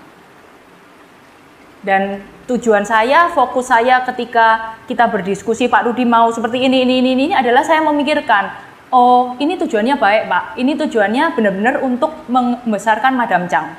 Dan 1.84 2.24
tujuan 2.46 2.88
saya, 2.88 3.30
fokus 3.30 3.68
saya 3.68 4.02
ketika 4.06 4.78
kita 4.86 5.06
berdiskusi 5.06 5.66
Pak 5.66 5.86
Rudi 5.86 6.06
mau 6.06 6.30
seperti 6.30 6.62
ini, 6.62 6.82
ini, 6.82 7.02
ini, 7.02 7.10
ini 7.14 7.26
adalah 7.34 7.62
saya 7.66 7.82
memikirkan 7.82 8.72
oh 8.92 9.34
ini 9.40 9.56
tujuannya 9.56 9.96
baik 9.96 10.22
pak, 10.28 10.44
ini 10.60 10.76
tujuannya 10.76 11.32
benar-benar 11.32 11.80
untuk 11.80 12.12
membesarkan 12.28 13.16
Madam 13.16 13.48
Chang. 13.48 13.72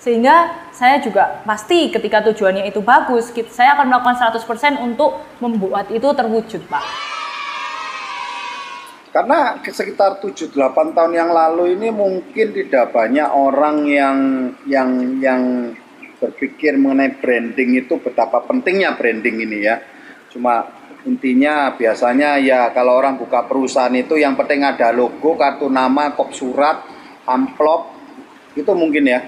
Sehingga 0.00 0.48
saya 0.72 0.96
juga 1.04 1.44
pasti 1.44 1.92
ketika 1.92 2.24
tujuannya 2.24 2.64
itu 2.64 2.80
bagus, 2.80 3.28
saya 3.52 3.76
akan 3.76 3.92
melakukan 3.92 4.16
100% 4.16 4.80
untuk 4.80 5.20
membuat 5.44 5.92
itu 5.92 6.08
terwujud 6.08 6.64
pak. 6.70 7.19
Karena 9.10 9.58
sekitar 9.58 10.22
7-8 10.22 10.94
tahun 10.94 11.12
yang 11.18 11.34
lalu 11.34 11.74
ini 11.74 11.90
mungkin 11.90 12.54
tidak 12.54 12.94
banyak 12.94 13.26
orang 13.26 13.82
yang 13.90 14.18
yang 14.70 15.18
yang 15.18 15.42
berpikir 16.22 16.78
mengenai 16.78 17.18
branding 17.18 17.80
itu 17.80 17.98
betapa 17.98 18.46
pentingnya 18.46 18.94
branding 18.94 19.42
ini 19.42 19.66
ya. 19.66 19.82
Cuma 20.30 20.62
intinya 21.02 21.74
biasanya 21.74 22.38
ya 22.38 22.70
kalau 22.70 23.02
orang 23.02 23.18
buka 23.18 23.50
perusahaan 23.50 23.90
itu 23.96 24.14
yang 24.14 24.38
penting 24.38 24.62
ada 24.62 24.94
logo, 24.94 25.34
kartu 25.34 25.66
nama, 25.66 26.14
kop 26.14 26.30
surat, 26.30 26.86
amplop, 27.26 27.90
itu 28.54 28.70
mungkin 28.78 29.10
ya. 29.10 29.20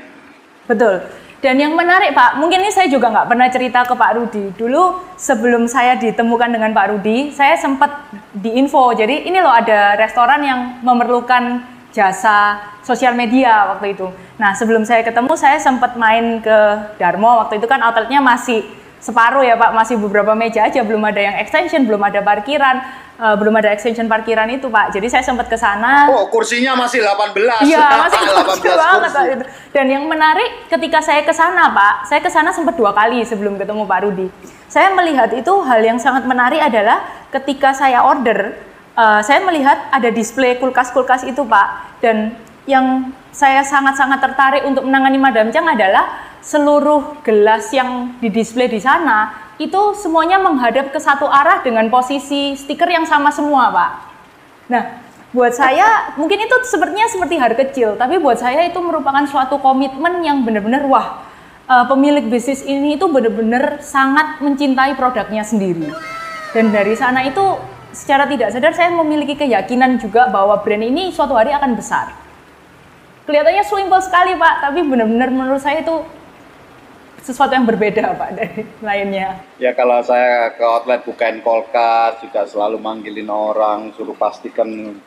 Betul. 0.71 1.22
Dan 1.43 1.59
yang 1.59 1.75
menarik 1.75 2.15
Pak, 2.15 2.39
mungkin 2.39 2.63
ini 2.63 2.71
saya 2.71 2.87
juga 2.87 3.11
nggak 3.11 3.27
pernah 3.27 3.51
cerita 3.51 3.83
ke 3.83 3.99
Pak 3.99 4.15
Rudi. 4.15 4.55
Dulu 4.55 5.03
sebelum 5.19 5.67
saya 5.67 5.99
ditemukan 5.99 6.55
dengan 6.55 6.71
Pak 6.71 6.95
Rudi, 6.95 7.35
saya 7.35 7.59
sempat 7.59 8.07
diinfo. 8.31 8.95
Jadi 8.95 9.27
ini 9.27 9.43
loh 9.43 9.51
ada 9.51 9.99
restoran 9.99 10.39
yang 10.47 10.79
memerlukan 10.87 11.67
jasa 11.91 12.63
sosial 12.87 13.19
media 13.19 13.75
waktu 13.75 13.99
itu. 13.99 14.07
Nah 14.39 14.55
sebelum 14.55 14.87
saya 14.87 15.03
ketemu, 15.03 15.35
saya 15.35 15.59
sempat 15.59 15.99
main 15.99 16.39
ke 16.39 16.59
Darmo. 17.03 17.43
Waktu 17.43 17.59
itu 17.59 17.67
kan 17.67 17.83
outletnya 17.83 18.23
masih 18.23 18.63
separuh 19.03 19.43
ya 19.43 19.59
Pak, 19.59 19.75
masih 19.75 19.99
beberapa 19.99 20.39
meja 20.39 20.63
aja, 20.63 20.79
belum 20.87 21.03
ada 21.03 21.19
yang 21.19 21.35
extension, 21.43 21.83
belum 21.83 22.07
ada 22.07 22.23
parkiran. 22.23 22.87
Uh, 23.23 23.37
belum 23.39 23.55
ada 23.55 23.71
extension 23.71 24.11
parkiran 24.11 24.51
itu 24.51 24.67
Pak. 24.67 24.91
Jadi 24.91 25.07
saya 25.07 25.23
sempat 25.23 25.47
ke 25.47 25.55
sana. 25.55 26.11
Oh, 26.11 26.27
kursinya 26.27 26.75
masih 26.75 27.07
18. 27.07 27.63
Iya, 27.63 27.87
masih 28.03 28.21
18 28.27 28.83
banget 28.83 29.11
kursi. 29.15 29.33
Dan 29.71 29.87
yang 29.87 30.05
menarik 30.11 30.67
ketika 30.67 30.99
saya 30.99 31.23
ke 31.23 31.31
sana 31.31 31.71
Pak, 31.71 32.11
saya 32.11 32.19
ke 32.19 32.29
sana 32.29 32.51
sempat 32.51 32.75
dua 32.75 32.91
kali 32.91 33.23
sebelum 33.23 33.55
ketemu 33.55 33.87
Pak 33.87 34.01
Rudi. 34.03 34.27
Saya 34.67 34.91
melihat 34.91 35.31
itu 35.31 35.53
hal 35.63 35.81
yang 35.85 36.03
sangat 36.03 36.27
menarik 36.27 36.59
adalah 36.59 37.07
ketika 37.31 37.71
saya 37.77 38.03
order, 38.03 38.59
uh, 38.99 39.23
saya 39.23 39.39
melihat 39.47 39.79
ada 39.95 40.11
display 40.11 40.59
kulkas-kulkas 40.59 41.23
itu 41.23 41.47
Pak. 41.47 42.03
Dan 42.03 42.35
yang 42.67 43.15
saya 43.33 43.65
sangat-sangat 43.65 44.19
tertarik 44.21 44.63
untuk 44.67 44.85
menangani 44.85 45.17
Madam 45.17 45.49
Chang 45.55 45.65
adalah 45.65 46.35
seluruh 46.43 47.23
gelas 47.23 47.71
yang 47.71 48.19
didisplay 48.19 48.67
di 48.67 48.83
sana 48.83 49.31
itu 49.67 49.83
semuanya 49.99 50.43
menghadap 50.43 50.91
ke 50.91 50.99
satu 50.99 51.29
arah 51.31 51.63
dengan 51.63 51.87
posisi 51.93 52.59
stiker 52.59 52.89
yang 52.89 53.07
sama 53.07 53.31
semua, 53.31 53.71
Pak. 53.71 53.91
Nah, 54.71 54.83
buat 55.33 55.55
saya 55.57 56.13
mungkin 56.21 56.45
itu 56.45 56.57
sepertinya 56.69 57.09
seperti 57.09 57.35
hal 57.41 57.53
kecil, 57.57 57.89
tapi 57.97 58.21
buat 58.21 58.37
saya 58.37 58.67
itu 58.69 58.79
merupakan 58.83 59.25
suatu 59.25 59.59
komitmen 59.63 60.21
yang 60.21 60.45
benar-benar 60.45 60.85
wah, 60.87 61.25
uh, 61.71 61.85
pemilik 61.89 62.29
bisnis 62.29 62.61
ini 62.67 63.01
itu 63.01 63.09
benar-benar 63.09 63.81
sangat 63.81 64.45
mencintai 64.45 64.93
produknya 64.99 65.41
sendiri. 65.41 65.89
Dan 66.53 66.69
dari 66.69 66.93
sana 66.93 67.25
itu 67.25 67.41
secara 67.97 68.29
tidak 68.29 68.53
sadar 68.53 68.73
saya 68.77 68.93
memiliki 68.93 69.37
keyakinan 69.37 70.01
juga 70.01 70.29
bahwa 70.29 70.61
brand 70.61 70.85
ini 70.85 71.13
suatu 71.13 71.33
hari 71.33 71.53
akan 71.53 71.77
besar. 71.77 72.13
Kelihatannya 73.25 73.65
simple 73.65 74.03
sekali, 74.03 74.35
Pak, 74.35 74.55
tapi 74.69 74.83
benar-benar 74.83 75.31
menurut 75.31 75.63
saya 75.63 75.81
itu 75.81 76.03
sesuatu 77.23 77.55
yang 77.55 77.65
berbeda 77.65 78.19
Pak 78.19 78.31
dari 78.35 78.63
lainnya? 78.83 79.41
Ya 79.57 79.73
kalau 79.73 80.03
saya 80.03 80.53
ke 80.53 80.63
outlet 80.63 81.07
bukain 81.07 81.39
kolkas 81.41 82.19
juga 82.21 82.45
selalu 82.45 82.83
manggilin 82.83 83.31
orang 83.31 83.95
suruh 83.95 84.19
pastikan 84.19 84.99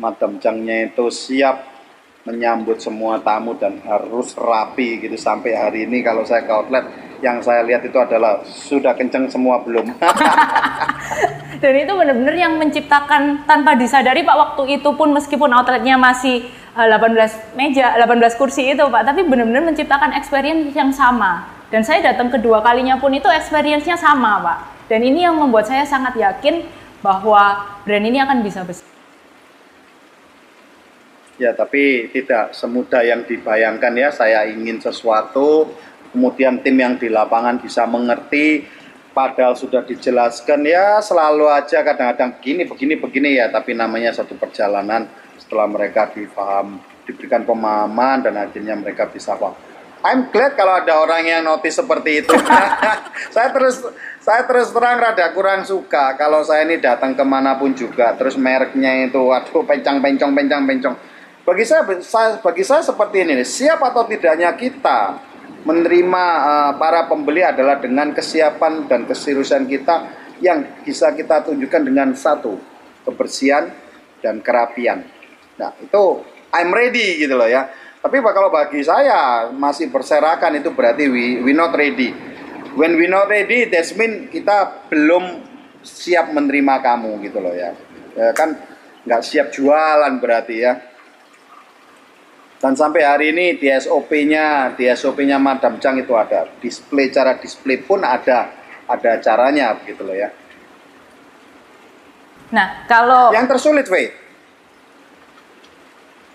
Madam 0.00 0.40
Changnya 0.40 0.88
itu 0.88 1.08
siap 1.12 1.66
menyambut 2.28 2.76
semua 2.84 3.16
tamu 3.24 3.56
dan 3.56 3.80
harus 3.80 4.36
rapi 4.36 5.00
gitu 5.00 5.16
sampai 5.16 5.56
hari 5.56 5.88
ini 5.88 6.04
kalau 6.04 6.20
saya 6.28 6.44
ke 6.44 6.52
outlet 6.52 6.84
yang 7.24 7.40
saya 7.40 7.64
lihat 7.64 7.84
itu 7.84 7.96
adalah 7.96 8.44
sudah 8.44 8.96
kenceng 8.96 9.28
semua 9.28 9.60
belum. 9.60 9.92
dan 11.62 11.74
itu 11.76 11.92
benar-benar 11.92 12.36
yang 12.36 12.56
menciptakan 12.56 13.44
tanpa 13.44 13.76
disadari 13.76 14.24
Pak 14.24 14.36
waktu 14.36 14.80
itu 14.80 14.88
pun 14.96 15.12
meskipun 15.12 15.52
outletnya 15.52 16.00
masih 16.00 16.48
18 16.88 17.12
eh, 17.18 17.32
meja, 17.58 17.92
18 17.98 18.40
kursi 18.40 18.72
itu 18.72 18.80
Pak, 18.80 19.02
tapi 19.04 19.26
benar-benar 19.26 19.68
menciptakan 19.68 20.16
experience 20.16 20.72
yang 20.72 20.94
sama. 20.94 21.44
Dan 21.70 21.86
saya 21.86 22.02
datang 22.02 22.32
kedua 22.32 22.64
kalinya 22.64 22.98
pun 22.98 23.14
itu 23.14 23.30
experience-nya 23.30 23.94
sama 23.94 24.42
Pak. 24.42 24.58
Dan 24.90 25.06
ini 25.06 25.22
yang 25.22 25.38
membuat 25.38 25.70
saya 25.70 25.86
sangat 25.86 26.18
yakin 26.18 26.66
bahwa 26.98 27.62
brand 27.86 28.06
ini 28.06 28.18
akan 28.18 28.42
bisa 28.42 28.66
besar. 28.66 28.86
Ya, 31.40 31.56
tapi 31.56 32.12
tidak 32.12 32.52
semudah 32.52 33.00
yang 33.00 33.24
dibayangkan 33.24 33.94
ya. 33.96 34.12
Saya 34.12 34.44
ingin 34.50 34.82
sesuatu, 34.82 35.72
kemudian 36.12 36.60
tim 36.60 36.76
yang 36.76 37.00
di 37.00 37.08
lapangan 37.08 37.56
bisa 37.62 37.88
mengerti, 37.88 38.66
padahal 39.16 39.56
sudah 39.56 39.80
dijelaskan 39.86 40.68
ya 40.68 41.00
selalu 41.00 41.48
aja 41.48 41.80
kadang-kadang 41.80 42.36
begini, 42.36 42.68
begini, 42.68 42.94
begini 43.00 43.30
ya. 43.40 43.48
Tapi 43.48 43.72
namanya 43.72 44.12
satu 44.12 44.36
perjalanan 44.36 45.08
setelah 45.50 45.66
mereka 45.66 46.06
difaham, 46.14 46.78
diberikan 47.02 47.42
pemahaman 47.42 48.22
dan 48.22 48.38
akhirnya 48.38 48.78
mereka 48.78 49.10
bisa 49.10 49.34
paham. 49.34 49.58
I'm 50.06 50.30
glad 50.30 50.54
kalau 50.54 50.78
ada 50.78 50.94
orang 51.02 51.26
yang 51.26 51.42
notice 51.42 51.82
seperti 51.82 52.22
itu. 52.22 52.30
saya 53.34 53.50
terus 53.50 53.82
saya 54.22 54.46
terus 54.46 54.70
terang 54.70 55.02
rada 55.02 55.26
kurang 55.34 55.66
suka 55.66 56.14
kalau 56.14 56.46
saya 56.46 56.70
ini 56.70 56.78
datang 56.78 57.18
ke 57.18 57.24
mana 57.26 57.58
pun 57.58 57.74
juga 57.74 58.14
terus 58.14 58.38
mereknya 58.38 59.10
itu 59.10 59.18
waduh 59.18 59.66
pencang 59.66 59.98
pencong 59.98 60.32
pencang 60.38 60.62
pencong. 60.70 60.94
Bagi 61.42 61.66
saya, 61.66 61.82
saya 61.98 62.38
bagi 62.38 62.62
saya 62.62 62.86
seperti 62.86 63.26
ini 63.26 63.42
siap 63.42 63.82
atau 63.82 64.06
tidaknya 64.06 64.54
kita 64.54 65.18
menerima 65.66 66.24
uh, 66.46 66.72
para 66.78 67.10
pembeli 67.10 67.42
adalah 67.42 67.82
dengan 67.82 68.14
kesiapan 68.14 68.86
dan 68.86 69.02
keseriusan 69.02 69.66
kita 69.66 70.14
yang 70.38 70.62
bisa 70.86 71.10
kita 71.10 71.42
tunjukkan 71.42 71.82
dengan 71.90 72.14
satu 72.14 72.54
kebersihan 73.04 73.68
dan 74.24 74.40
kerapian 74.40 75.19
Nah, 75.60 75.76
itu 75.76 76.24
I'm 76.56 76.72
ready 76.72 77.20
gitu 77.20 77.36
loh 77.36 77.44
ya. 77.44 77.68
Tapi 78.00 78.16
kalau 78.32 78.48
bagi 78.48 78.80
saya 78.80 79.52
masih 79.52 79.92
berserakan 79.92 80.56
itu 80.56 80.72
berarti 80.72 81.04
we, 81.12 81.44
we 81.44 81.52
not 81.52 81.76
ready. 81.76 82.16
When 82.72 82.96
we 82.96 83.04
not 83.04 83.28
ready, 83.28 83.68
that 83.68 83.84
mean 84.00 84.32
kita 84.32 84.88
belum 84.88 85.44
siap 85.84 86.32
menerima 86.32 86.80
kamu 86.80 87.20
gitu 87.28 87.44
loh 87.44 87.52
ya. 87.52 87.76
ya 88.16 88.32
kan 88.32 88.56
nggak 89.04 89.20
siap 89.20 89.52
jualan 89.52 90.16
berarti 90.16 90.56
ya. 90.64 90.80
Dan 92.60 92.76
sampai 92.76 93.04
hari 93.04 93.32
ini 93.32 93.56
di 93.56 93.72
SOP-nya, 93.72 94.76
di 94.76 94.84
SOP-nya 94.92 95.40
Madam 95.40 95.80
Chang 95.80 95.96
itu 95.96 96.12
ada 96.12 96.44
display 96.60 97.08
cara 97.08 97.36
display 97.40 97.80
pun 97.80 98.04
ada 98.04 98.52
ada 98.84 99.16
caranya 99.20 99.76
begitu 99.76 100.04
loh 100.04 100.16
ya. 100.16 100.28
Nah, 102.50 102.84
kalau 102.84 103.30
yang 103.32 103.46
tersulit, 103.46 103.86
Wei, 103.88 104.10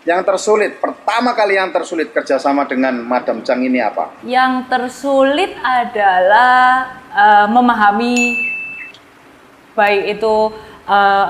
yang 0.06 0.22
tersulit, 0.22 0.78
pertama 0.78 1.34
kali 1.34 1.58
yang 1.58 1.74
tersulit 1.74 2.14
kerjasama 2.14 2.70
dengan 2.70 2.94
Madam 3.02 3.42
Chang 3.42 3.66
ini 3.66 3.82
apa? 3.82 4.14
Yang 4.22 4.70
tersulit 4.70 5.58
adalah 5.58 6.94
uh, 7.10 7.48
memahami 7.50 8.38
baik 9.74 10.22
itu 10.22 10.54
uh, 10.86 11.26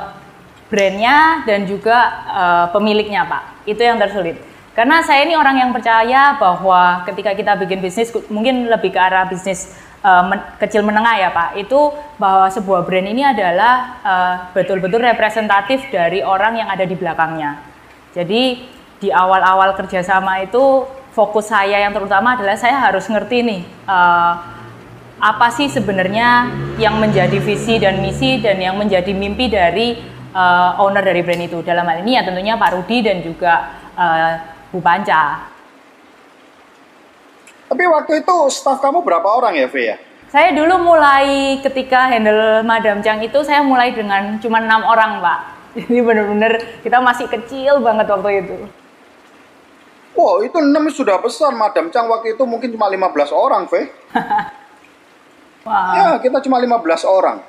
brandnya 0.67 1.47
dan 1.47 1.63
juga 1.63 1.97
uh, 2.27 2.65
pemiliknya 2.75 3.23
Pak. 3.23 3.63
Itu 3.63 3.79
yang 3.79 3.95
tersulit. 3.95 4.43
Karena 4.75 4.99
saya 5.07 5.23
ini 5.23 5.39
orang 5.39 5.55
yang 5.55 5.71
percaya 5.71 6.35
bahwa 6.35 7.07
ketika 7.07 7.31
kita 7.31 7.55
bikin 7.55 7.79
bisnis, 7.79 8.11
mungkin 8.27 8.67
lebih 8.67 8.91
ke 8.91 8.99
arah 8.99 9.23
bisnis 9.23 9.71
uh, 10.03 10.27
men 10.27 10.43
kecil 10.59 10.83
menengah 10.83 11.15
ya 11.15 11.31
Pak, 11.31 11.55
itu 11.55 11.95
bahwa 12.19 12.51
sebuah 12.51 12.83
brand 12.83 13.07
ini 13.07 13.23
adalah 13.23 14.03
betul-betul 14.51 14.99
uh, 14.99 15.15
representatif 15.15 15.79
dari 15.95 16.19
orang 16.19 16.59
yang 16.59 16.67
ada 16.67 16.83
di 16.83 16.99
belakangnya. 16.99 17.74
Jadi 18.15 18.63
di 19.03 19.09
awal-awal 19.11 19.75
kerjasama 19.75 20.39
itu 20.47 20.87
fokus 21.11 21.51
saya 21.51 21.83
yang 21.83 21.91
terutama 21.91 22.39
adalah 22.39 22.55
saya 22.55 22.79
harus 22.79 23.03
ngerti 23.11 23.43
nih 23.43 23.61
uh, 23.87 24.33
apa 25.19 25.47
sih 25.51 25.67
sebenarnya 25.67 26.47
yang 26.79 26.95
menjadi 26.99 27.35
visi 27.43 27.75
dan 27.75 27.99
misi 27.99 28.39
dan 28.39 28.59
yang 28.59 28.79
menjadi 28.79 29.11
mimpi 29.11 29.51
dari 29.51 29.99
uh, 30.31 30.79
owner 30.79 31.03
dari 31.03 31.23
brand 31.23 31.43
itu. 31.43 31.59
Dalam 31.59 31.83
hal 31.87 32.03
ini 32.03 32.15
ya 32.15 32.23
tentunya 32.23 32.55
Pak 32.55 32.71
Rudi 32.75 33.03
dan 33.03 33.19
juga 33.19 33.53
uh, 33.95 34.31
Bu 34.71 34.79
Panca. 34.79 35.51
Tapi 37.65 37.83
waktu 37.87 38.23
itu 38.23 38.35
staff 38.51 38.79
kamu 38.79 39.01
berapa 39.03 39.25
orang 39.25 39.57
ya, 39.57 39.67
V 39.67 39.75
ya? 39.75 39.97
Saya 40.29 40.51
dulu 40.51 40.91
mulai 40.95 41.57
ketika 41.63 42.11
handle 42.11 42.61
Madam 42.67 42.99
Chang 42.99 43.23
itu 43.23 43.39
saya 43.41 43.63
mulai 43.63 43.95
dengan 43.95 44.37
cuma 44.37 44.59
enam 44.59 44.83
orang, 44.83 45.23
Pak. 45.23 45.39
Jadi 45.75 45.99
bener-bener 45.99 46.79
kita 46.79 47.03
masih 47.03 47.27
kecil 47.27 47.83
banget 47.83 48.07
waktu 48.07 48.31
itu. 48.47 48.57
Wow, 50.15 50.39
itu 50.47 50.55
6 50.55 50.71
sudah 50.95 51.19
besar. 51.19 51.51
Madam 51.51 51.91
Chang 51.91 52.07
waktu 52.07 52.39
itu 52.39 52.43
mungkin 52.47 52.71
cuma 52.71 52.87
15 52.87 53.35
orang, 53.35 53.67
Ve. 53.67 53.91
wow. 55.67 55.91
Ya, 55.91 56.07
kita 56.23 56.39
cuma 56.39 56.63
15 56.63 57.03
orang. 57.03 57.43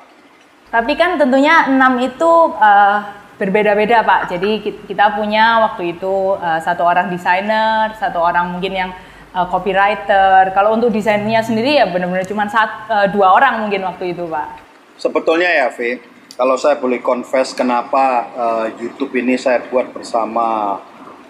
Tapi 0.66 0.92
kan 0.98 1.14
tentunya 1.14 1.70
6 1.70 1.78
itu 2.02 2.32
uh, 2.58 2.98
berbeda-beda, 3.38 4.02
Pak. 4.02 4.34
Jadi 4.34 4.82
kita 4.82 5.14
punya 5.14 5.62
waktu 5.62 5.94
itu 5.94 6.34
uh, 6.34 6.58
satu 6.58 6.82
orang 6.82 7.06
desainer, 7.06 7.94
satu 7.94 8.18
orang 8.18 8.50
mungkin 8.50 8.74
yang 8.74 8.90
uh, 9.30 9.46
copywriter. 9.46 10.50
Kalau 10.50 10.74
untuk 10.74 10.90
desainnya 10.90 11.46
sendiri 11.46 11.78
ya 11.78 11.86
benar-benar 11.86 12.26
cuma 12.26 12.50
sat, 12.50 12.90
uh, 12.90 13.06
dua 13.14 13.30
orang 13.30 13.62
mungkin 13.62 13.86
waktu 13.86 14.10
itu, 14.10 14.26
Pak. 14.26 14.66
Sebetulnya 14.98 15.46
ya, 15.54 15.66
Ve, 15.70 16.02
kalau 16.36 16.60
saya 16.60 16.76
boleh 16.76 17.00
confess 17.00 17.56
kenapa 17.56 18.28
uh, 18.36 18.66
YouTube 18.76 19.16
ini 19.16 19.40
saya 19.40 19.64
buat 19.72 19.88
bersama 19.90 20.76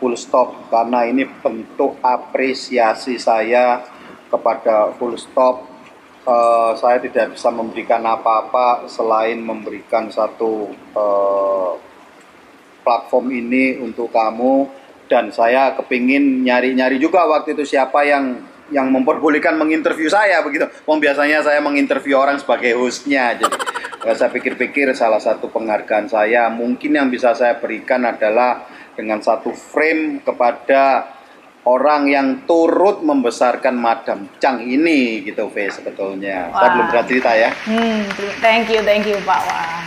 Full 0.03 0.19
Stop 0.19 0.67
karena 0.69 1.07
ini 1.07 1.25
bentuk 1.25 1.97
apresiasi 2.03 3.17
saya 3.17 3.87
kepada 4.29 4.93
Full 4.99 5.15
Stop. 5.17 5.79
Uh, 6.27 6.75
saya 6.75 6.99
tidak 6.99 7.39
bisa 7.39 7.55
memberikan 7.55 8.03
apa-apa 8.03 8.91
selain 8.91 9.39
memberikan 9.39 10.11
satu 10.11 10.75
uh, 10.91 11.79
platform 12.83 13.31
ini 13.31 13.79
untuk 13.79 14.11
kamu 14.11 14.67
dan 15.07 15.31
saya 15.31 15.79
kepingin 15.79 16.43
nyari-nyari 16.43 16.99
juga 16.99 17.23
waktu 17.31 17.55
itu 17.55 17.79
siapa 17.79 18.03
yang 18.03 18.43
yang 18.75 18.91
memperbolehkan 18.91 19.55
menginterview 19.55 20.11
saya 20.11 20.43
begitu. 20.43 20.67
Wong 20.83 20.99
biasanya 20.99 21.47
saya 21.47 21.63
menginterview 21.63 22.19
orang 22.19 22.43
sebagai 22.43 22.75
hostnya. 22.75 23.39
Jadi 23.39 23.66
saya 24.15 24.31
pikir-pikir 24.31 24.95
salah 24.95 25.19
satu 25.19 25.51
penghargaan 25.51 26.07
saya 26.07 26.47
mungkin 26.53 26.95
yang 26.95 27.09
bisa 27.11 27.35
saya 27.35 27.59
berikan 27.59 28.07
adalah 28.07 28.69
dengan 28.95 29.19
satu 29.19 29.51
frame 29.51 30.23
kepada 30.23 31.17
orang 31.67 32.07
yang 32.07 32.29
turut 32.47 33.03
membesarkan 33.03 33.75
Madam 33.75 34.31
Chang 34.39 34.63
ini 34.63 35.27
gitu 35.27 35.51
V 35.51 35.67
sebetulnya. 35.69 36.49
Wah. 36.55 36.59
Saya 36.63 36.69
belum 36.71 36.87
pernah 36.95 37.07
cerita 37.11 37.31
ya. 37.35 37.51
Hmm, 37.67 38.01
thank 38.39 38.71
you, 38.71 38.81
thank 38.87 39.05
you 39.05 39.19
Pak. 39.27 39.41
Wah. 39.43 39.83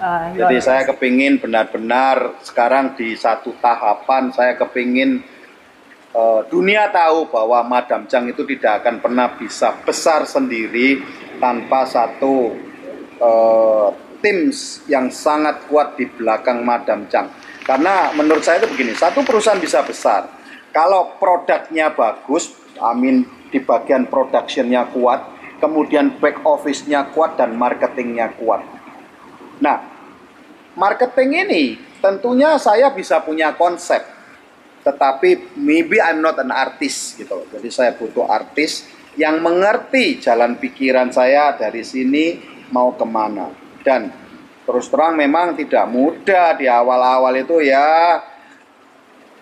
uh, 0.00 0.24
Jadi 0.32 0.56
saya 0.64 0.88
kepingin 0.88 1.36
benar-benar 1.36 2.40
sekarang 2.40 2.96
di 2.96 3.12
satu 3.14 3.52
tahapan 3.60 4.32
saya 4.32 4.56
kepingin 4.56 5.20
uh, 6.16 6.40
dunia 6.48 6.88
tahu 6.88 7.28
bahwa 7.28 7.60
Madam 7.68 8.08
Chang 8.08 8.24
itu 8.24 8.42
tidak 8.48 8.80
akan 8.82 9.04
pernah 9.04 9.36
bisa 9.36 9.76
besar 9.84 10.24
sendiri 10.24 11.04
tanpa 11.36 11.84
satu 11.84 12.72
uh, 13.24 13.88
tim 14.20 14.52
yang 14.84 15.08
sangat 15.08 15.64
kuat 15.72 15.96
di 15.96 16.04
belakang 16.04 16.60
Madam 16.60 17.08
Chang. 17.08 17.32
Karena 17.64 18.12
menurut 18.12 18.44
saya 18.44 18.60
itu 18.60 18.68
begini, 18.68 18.92
satu 18.92 19.24
perusahaan 19.24 19.56
bisa 19.56 19.80
besar 19.80 20.28
kalau 20.74 21.14
produknya 21.22 21.94
bagus, 21.94 22.50
amin 22.82 23.22
di 23.54 23.62
bagian 23.62 24.10
productionnya 24.10 24.90
kuat, 24.90 25.22
kemudian 25.62 26.18
back 26.18 26.42
office-nya 26.42 27.14
kuat 27.14 27.38
dan 27.38 27.54
marketingnya 27.54 28.34
kuat. 28.34 28.66
Nah, 29.62 29.78
marketing 30.74 31.46
ini 31.46 31.64
tentunya 32.02 32.58
saya 32.58 32.90
bisa 32.90 33.22
punya 33.22 33.54
konsep, 33.54 34.02
tetapi 34.82 35.54
maybe 35.54 36.02
I'm 36.02 36.18
not 36.18 36.42
an 36.42 36.50
artist 36.50 37.22
gitu. 37.22 37.46
Jadi 37.54 37.70
saya 37.70 37.94
butuh 37.94 38.26
artis 38.26 38.82
yang 39.14 39.38
mengerti 39.38 40.18
jalan 40.18 40.58
pikiran 40.58 41.14
saya 41.14 41.54
dari 41.54 41.86
sini 41.86 42.53
mau 42.74 42.90
ke 42.90 43.06
mana. 43.06 43.54
Dan 43.86 44.10
terus 44.66 44.90
terang 44.90 45.14
memang 45.14 45.54
tidak 45.54 45.86
mudah 45.86 46.58
di 46.58 46.66
awal-awal 46.66 47.30
itu 47.38 47.62
ya 47.62 48.18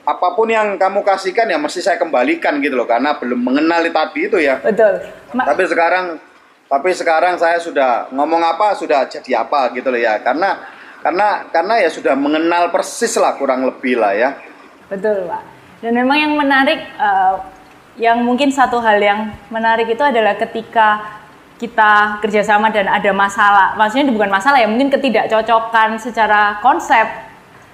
apa 0.02 0.34
pun 0.34 0.50
yang 0.50 0.74
kamu 0.74 1.06
kasihkan 1.06 1.46
ya 1.46 1.62
mesti 1.62 1.78
saya 1.78 1.94
kembalikan 1.94 2.58
gitu 2.58 2.74
loh 2.74 2.90
karena 2.90 3.14
belum 3.16 3.38
mengenali 3.38 3.88
tadi 3.94 4.28
itu 4.28 4.36
ya. 4.42 4.58
Betul. 4.60 4.98
Ma 5.32 5.46
tapi 5.46 5.62
sekarang 5.64 6.18
tapi 6.66 6.90
sekarang 6.90 7.38
saya 7.38 7.62
sudah 7.62 8.10
ngomong 8.10 8.42
apa 8.42 8.74
sudah 8.74 9.06
jadi 9.06 9.46
apa 9.46 9.70
gitu 9.78 9.94
loh 9.94 10.02
ya 10.02 10.18
karena 10.18 10.58
karena 11.06 11.46
karena 11.54 11.74
ya 11.86 11.90
sudah 11.90 12.18
mengenal 12.18 12.74
persis 12.74 13.14
lah 13.14 13.38
kurang 13.38 13.62
lebih 13.62 13.94
lah 14.02 14.12
ya. 14.12 14.34
Betul 14.90 15.30
pak. 15.30 15.42
Dan 15.82 15.98
memang 15.98 16.18
yang 16.18 16.34
menarik 16.34 16.82
uh, 16.98 17.38
yang 17.94 18.26
mungkin 18.26 18.50
satu 18.50 18.82
hal 18.82 18.98
yang 18.98 19.30
menarik 19.54 19.86
itu 19.86 20.02
adalah 20.02 20.34
ketika 20.34 21.21
kita 21.62 22.18
kerjasama 22.18 22.74
dan 22.74 22.90
ada 22.90 23.14
masalah, 23.14 23.78
maksudnya 23.78 24.10
bukan 24.10 24.26
masalah 24.26 24.58
ya, 24.58 24.66
mungkin 24.66 24.90
ketidakcocokan 24.90 26.02
secara 26.02 26.58
konsep 26.58 27.06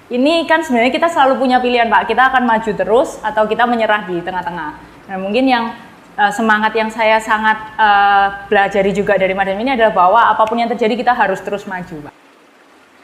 ini 0.09 0.45
kan 0.49 0.65
sebenarnya 0.65 0.93
kita 0.93 1.09
selalu 1.09 1.37
punya 1.37 1.57
pilihan 1.61 1.89
Pak, 1.89 2.09
kita 2.09 2.33
akan 2.33 2.45
maju 2.45 2.71
terus 2.73 3.17
atau 3.21 3.45
kita 3.45 3.65
menyerah 3.69 4.09
di 4.09 4.21
tengah-tengah. 4.21 4.71
Nah 5.09 5.17
mungkin 5.21 5.45
yang 5.45 5.73
uh, 6.17 6.33
semangat 6.33 6.73
yang 6.73 6.89
saya 6.89 7.21
sangat 7.21 7.57
uh, 7.77 8.45
belajari 8.49 8.89
juga 8.89 9.21
dari 9.21 9.37
Madam 9.37 9.57
ini 9.61 9.77
adalah 9.77 9.93
bahwa 9.93 10.21
apa 10.33 10.43
pun 10.49 10.57
yang 10.57 10.69
terjadi 10.69 10.97
kita 10.97 11.13
harus 11.13 11.37
terus 11.45 11.65
maju 11.69 12.09
Pak. 12.09 12.15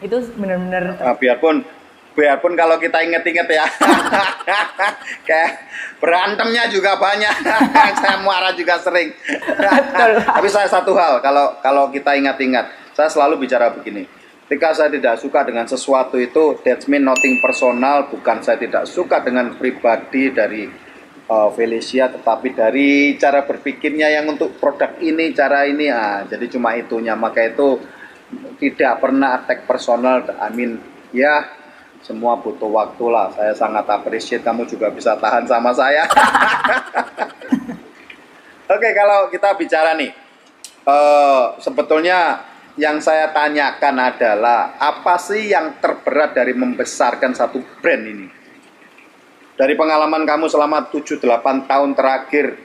Itu 0.02 0.18
benar-benar. 0.34 0.98
Nah, 0.98 1.16
biarpun 1.18 1.62
biarpun 2.16 2.56
kalau 2.56 2.80
kita 2.80 3.04
inget-inget 3.04 3.46
ya, 3.52 3.68
kayak 5.28 5.52
berantemnya 6.00 6.72
juga 6.72 6.96
banyak, 6.96 7.36
saya 8.02 8.18
marah 8.24 8.56
juga 8.56 8.80
sering. 8.80 9.12
Tapi 10.36 10.48
saya 10.48 10.72
satu 10.72 10.96
hal, 10.96 11.20
kalau 11.20 11.60
kalau 11.60 11.92
kita 11.92 12.16
ingat-ingat, 12.16 12.96
saya 12.96 13.12
selalu 13.12 13.46
bicara 13.46 13.70
begini. 13.76 14.08
Ketika 14.46 14.78
saya 14.78 14.90
tidak 14.94 15.20
suka 15.20 15.44
dengan 15.44 15.68
sesuatu 15.68 16.16
itu, 16.16 16.62
that's 16.64 16.88
mean 16.88 17.04
nothing 17.04 17.42
personal, 17.44 18.08
bukan 18.08 18.40
saya 18.46 18.62
tidak 18.62 18.86
suka 18.88 19.20
dengan 19.20 19.58
pribadi 19.58 20.30
dari 20.30 20.70
uh, 21.28 21.50
Felicia, 21.50 22.14
tetapi 22.14 22.54
dari 22.54 23.18
cara 23.18 23.42
berpikirnya 23.42 24.06
yang 24.06 24.30
untuk 24.30 24.56
produk 24.62 25.02
ini, 25.02 25.34
cara 25.34 25.66
ini, 25.66 25.90
ah, 25.90 26.30
jadi 26.30 26.46
cuma 26.46 26.78
itunya. 26.78 27.18
Maka 27.18 27.42
itu 27.42 27.82
tidak 28.62 29.02
pernah 29.02 29.42
attack 29.42 29.66
personal, 29.66 30.30
I 30.38 30.54
mean, 30.54 30.78
ya 31.10 31.65
semua 32.06 32.38
butuh 32.38 32.70
waktu 32.70 33.06
lah. 33.10 33.34
Saya 33.34 33.58
sangat 33.58 33.90
appreciate 33.90 34.46
kamu 34.46 34.70
juga 34.70 34.94
bisa 34.94 35.18
tahan 35.18 35.50
sama 35.50 35.74
saya. 35.74 36.06
Oke, 38.66 38.82
okay, 38.82 38.92
kalau 38.94 39.30
kita 39.34 39.58
bicara 39.58 39.98
nih, 39.98 40.14
uh, 40.86 41.58
sebetulnya 41.58 42.46
yang 42.78 43.02
saya 43.02 43.34
tanyakan 43.34 43.96
adalah 44.14 44.78
apa 44.78 45.18
sih 45.18 45.50
yang 45.50 45.82
terberat 45.82 46.38
dari 46.38 46.54
membesarkan 46.54 47.34
satu 47.34 47.58
brand 47.82 48.06
ini? 48.06 48.28
Dari 49.56 49.74
pengalaman 49.74 50.28
kamu 50.28 50.46
selama 50.52 50.92
7-8 50.92 51.70
tahun 51.70 51.96
terakhir 51.96 52.60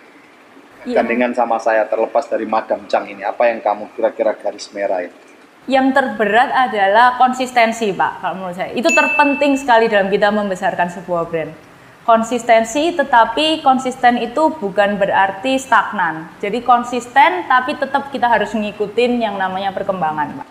iya. 0.85 1.01
gandengan 1.01 1.33
sama 1.33 1.63
saya 1.63 1.87
terlepas 1.87 2.27
dari 2.27 2.45
Madam 2.45 2.85
Chang 2.91 3.07
ini, 3.07 3.23
apa 3.23 3.47
yang 3.47 3.63
kamu 3.63 3.95
kira-kira 3.95 4.35
garis 4.35 4.69
merah 4.75 5.07
itu? 5.07 5.30
Yang 5.71 5.95
terberat 5.95 6.51
adalah 6.51 7.15
konsistensi 7.15 7.95
Pak, 7.95 8.19
kalau 8.19 8.43
menurut 8.43 8.59
saya. 8.59 8.75
Itu 8.75 8.91
terpenting 8.91 9.55
sekali 9.55 9.87
dalam 9.87 10.11
kita 10.11 10.35
membesarkan 10.35 10.91
sebuah 10.91 11.31
brand. 11.31 11.55
Konsistensi 12.03 12.91
tetapi 12.91 13.63
konsisten 13.63 14.19
itu 14.19 14.51
bukan 14.59 14.99
berarti 14.99 15.55
stagnan. 15.63 16.27
Jadi 16.43 16.67
konsisten 16.67 17.47
tapi 17.47 17.79
tetap 17.79 18.11
kita 18.11 18.27
harus 18.27 18.51
ngikutin 18.51 19.23
yang 19.23 19.39
namanya 19.39 19.71
perkembangan 19.71 20.43
Pak. 20.43 20.49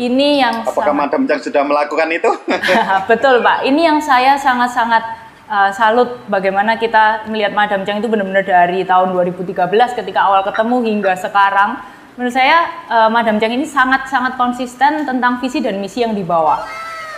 Ini 0.00 0.28
yang 0.40 0.54
apakah 0.64 0.88
sangat... 0.88 1.20
Madam 1.20 1.22
sudah 1.36 1.62
melakukan 1.68 2.08
itu? 2.08 2.30
Betul 3.12 3.44
Pak. 3.44 3.68
Ini 3.68 3.92
yang 3.92 3.98
saya 4.00 4.40
sangat-sangat 4.40 5.04
uh, 5.52 5.70
salut 5.76 6.16
bagaimana 6.32 6.80
kita 6.80 7.28
melihat 7.28 7.52
Madam 7.52 7.84
Jang 7.84 8.00
itu 8.00 8.08
benar-benar 8.08 8.40
dari 8.40 8.88
tahun 8.88 9.12
2013 9.12 9.52
ketika 10.00 10.20
awal 10.24 10.40
ketemu 10.48 10.76
hingga 10.80 11.12
sekarang 11.20 11.76
menurut 12.16 12.34
saya 12.34 12.68
uh, 12.92 13.08
Madam 13.08 13.40
Jang 13.40 13.56
ini 13.56 13.64
sangat-sangat 13.64 14.36
konsisten 14.36 15.08
tentang 15.08 15.40
visi 15.40 15.64
dan 15.64 15.80
misi 15.80 16.04
yang 16.04 16.12
dibawa 16.12 16.64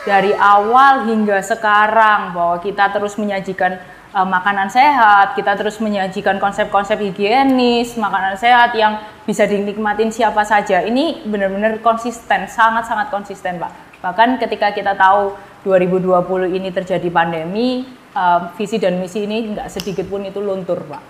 dari 0.05 0.37
awal 0.37 1.09
hingga 1.09 1.41
sekarang 1.41 2.37
bahwa 2.37 2.61
kita 2.61 2.93
terus 2.93 3.17
menyajikan 3.17 3.81
uh, 4.15 4.29
makanan 4.29 4.71
sehat, 4.71 5.35
kita 5.35 5.59
terus 5.59 5.81
menyajikan 5.83 6.39
konsep-konsep 6.39 7.01
higienis, 7.01 7.99
makanan 7.99 8.39
sehat 8.39 8.77
yang 8.79 9.01
bisa 9.25 9.49
dinikmatin 9.49 10.13
siapa 10.15 10.47
saja. 10.47 10.85
Ini 10.85 11.27
benar-benar 11.27 11.83
konsisten, 11.83 12.47
sangat-sangat 12.47 13.11
konsisten, 13.11 13.59
Pak. 13.59 13.73
Bahkan 14.05 14.37
ketika 14.39 14.71
kita 14.77 14.93
tahu 14.95 15.35
2020 15.65 16.53
ini 16.53 16.69
terjadi 16.69 17.09
pandemi, 17.09 17.89
uh, 18.13 18.53
visi 18.55 18.77
dan 18.77 19.01
misi 19.01 19.25
ini 19.25 19.57
nggak 19.57 19.73
sedikit 19.73 20.07
pun 20.07 20.23
itu 20.23 20.39
luntur, 20.39 20.85
Pak. 20.85 21.03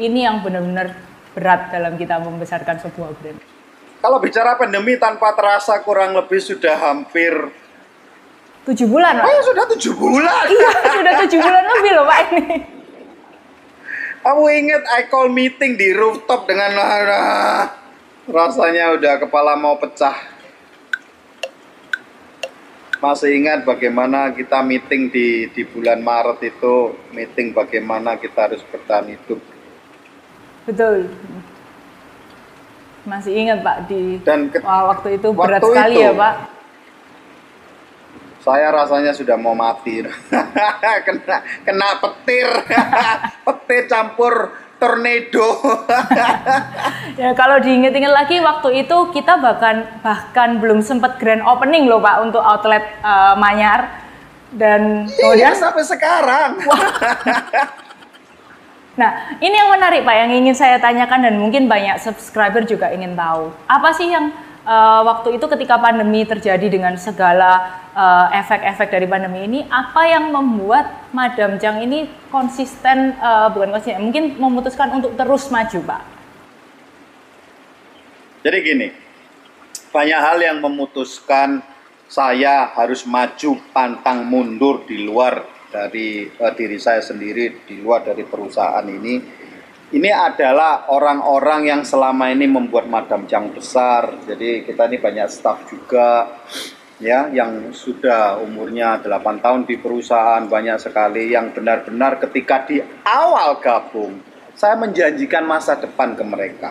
Ini 0.00 0.26
yang 0.26 0.42
benar-benar 0.42 1.13
berat 1.34 1.74
dalam 1.74 1.98
kita 1.98 2.22
membesarkan 2.22 2.78
sebuah 2.80 3.10
brand. 3.18 3.38
Kalau 4.00 4.18
bicara 4.22 4.54
pandemi 4.54 4.94
tanpa 4.96 5.34
terasa 5.34 5.80
kurang 5.82 6.14
lebih 6.14 6.38
sudah 6.38 6.76
hampir 6.78 7.32
Tujuh 8.64 8.88
bulan, 8.88 9.20
Pak? 9.20 9.28
Oh, 9.28 9.32
ya 9.32 9.42
sudah 9.44 9.64
tujuh 9.76 9.92
bulan. 9.92 10.44
iya, 10.48 10.70
sudah 10.88 11.12
tujuh 11.20 11.36
bulan 11.36 11.64
lebih 11.68 11.92
loh, 12.00 12.04
Pak 12.08 12.18
ini. 12.32 12.56
Kamu 14.24 14.44
ingat 14.48 14.82
I 14.88 15.02
call 15.12 15.28
meeting 15.28 15.76
di 15.76 15.92
rooftop 15.92 16.48
dengan 16.48 16.72
rasanya 18.24 18.96
udah 18.96 19.20
kepala 19.20 19.52
mau 19.52 19.76
pecah. 19.76 20.16
Masih 23.04 23.36
ingat 23.36 23.68
bagaimana 23.68 24.32
kita 24.32 24.64
meeting 24.64 25.12
di 25.12 25.52
di 25.52 25.62
bulan 25.68 26.00
Maret 26.00 26.40
itu, 26.40 26.96
meeting 27.12 27.52
bagaimana 27.52 28.16
kita 28.16 28.48
harus 28.48 28.64
bertahan 28.64 29.12
hidup. 29.12 29.44
Betul. 30.64 31.12
Masih 33.04 33.36
ingat 33.36 33.60
Pak 33.60 33.76
di 33.84 34.16
Dan 34.24 34.48
ke, 34.48 34.64
Wah, 34.64 34.88
waktu 34.96 35.20
itu 35.20 35.28
berat 35.36 35.60
waktu 35.60 35.76
sekali 35.76 35.96
itu, 36.00 36.06
ya 36.08 36.12
Pak. 36.16 36.34
Saya 38.44 38.68
rasanya 38.72 39.12
sudah 39.12 39.36
mau 39.36 39.52
mati. 39.56 40.04
Kena 41.06 41.36
kena 41.64 41.88
petir. 42.00 42.48
Petir 43.48 43.82
campur 43.88 44.52
tornado. 44.80 45.48
Ya 47.14 47.30
kalau 47.30 47.62
diinget-inget 47.62 48.10
lagi 48.10 48.42
waktu 48.42 48.82
itu 48.84 48.96
kita 49.14 49.38
bahkan 49.38 49.86
bahkan 50.02 50.58
belum 50.58 50.82
sempat 50.82 51.14
grand 51.22 51.46
opening 51.46 51.86
loh 51.86 52.02
pak 52.02 52.26
untuk 52.26 52.42
outlet 52.42 52.82
uh, 53.06 53.38
Manyar. 53.38 54.02
Dan 54.50 55.06
iya, 55.06 55.14
kemudian 55.14 55.54
iya, 55.54 55.62
sampai 55.62 55.84
sekarang 55.86 56.58
Nah, 58.94 59.34
ini 59.42 59.54
yang 59.58 59.74
menarik 59.74 60.06
Pak, 60.06 60.14
yang 60.14 60.30
ingin 60.30 60.54
saya 60.54 60.78
tanyakan 60.78 61.26
dan 61.26 61.34
mungkin 61.34 61.66
banyak 61.66 61.98
subscriber 61.98 62.62
juga 62.62 62.94
ingin 62.94 63.18
tahu. 63.18 63.50
Apa 63.66 63.90
sih 63.90 64.06
yang 64.06 64.30
uh, 64.62 65.02
waktu 65.02 65.34
itu 65.34 65.46
ketika 65.50 65.82
pandemi 65.82 66.22
terjadi 66.22 66.62
dengan 66.70 66.94
segala 66.94 67.82
uh, 67.90 68.30
efek-efek 68.30 68.94
dari 68.94 69.06
pandemi 69.10 69.50
ini, 69.50 69.60
apa 69.66 70.06
yang 70.06 70.30
membuat 70.30 71.10
Madam 71.10 71.58
Jang 71.58 71.82
ini 71.82 72.06
konsisten, 72.30 73.18
uh, 73.18 73.50
bukan 73.50 73.74
konsisten, 73.74 73.98
mungkin 73.98 74.38
memutuskan 74.38 74.94
untuk 74.94 75.18
terus 75.18 75.50
maju, 75.50 75.78
Pak? 75.90 76.02
Jadi 78.46 78.58
gini, 78.62 78.88
banyak 79.90 80.20
hal 80.20 80.38
yang 80.38 80.58
memutuskan 80.62 81.66
saya 82.06 82.70
harus 82.76 83.02
maju 83.08 83.58
pantang 83.72 84.22
mundur 84.22 84.86
di 84.86 85.02
luar 85.02 85.53
dari 85.74 86.30
uh, 86.30 86.54
diri 86.54 86.78
saya 86.78 87.02
sendiri, 87.02 87.66
di 87.66 87.82
luar 87.82 88.06
dari 88.06 88.22
perusahaan 88.22 88.86
ini 88.86 89.42
ini 89.94 90.10
adalah 90.10 90.90
orang-orang 90.90 91.70
yang 91.70 91.82
selama 91.86 92.26
ini 92.32 92.50
membuat 92.50 92.90
Madam 92.90 93.30
Jang 93.30 93.54
besar. 93.54 94.26
Jadi 94.26 94.66
kita 94.66 94.90
ini 94.90 94.98
banyak 94.98 95.28
staff 95.30 95.70
juga. 95.70 96.42
ya 97.02 97.26
yang 97.26 97.74
sudah 97.74 98.38
umurnya 98.38 99.02
8 99.02 99.42
tahun 99.42 99.66
di 99.66 99.82
perusahaan 99.82 100.46
banyak 100.46 100.78
sekali 100.78 101.34
yang 101.34 101.50
benar-benar 101.50 102.22
ketika 102.22 102.62
di 102.70 102.78
awal 103.02 103.58
gabung 103.58 104.22
saya 104.54 104.78
menjanjikan 104.78 105.42
masa 105.42 105.74
depan 105.74 106.14
ke 106.14 106.22
mereka. 106.22 106.70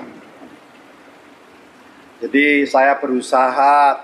Jadi 2.24 2.64
saya 2.64 2.96
berusaha 2.96 4.00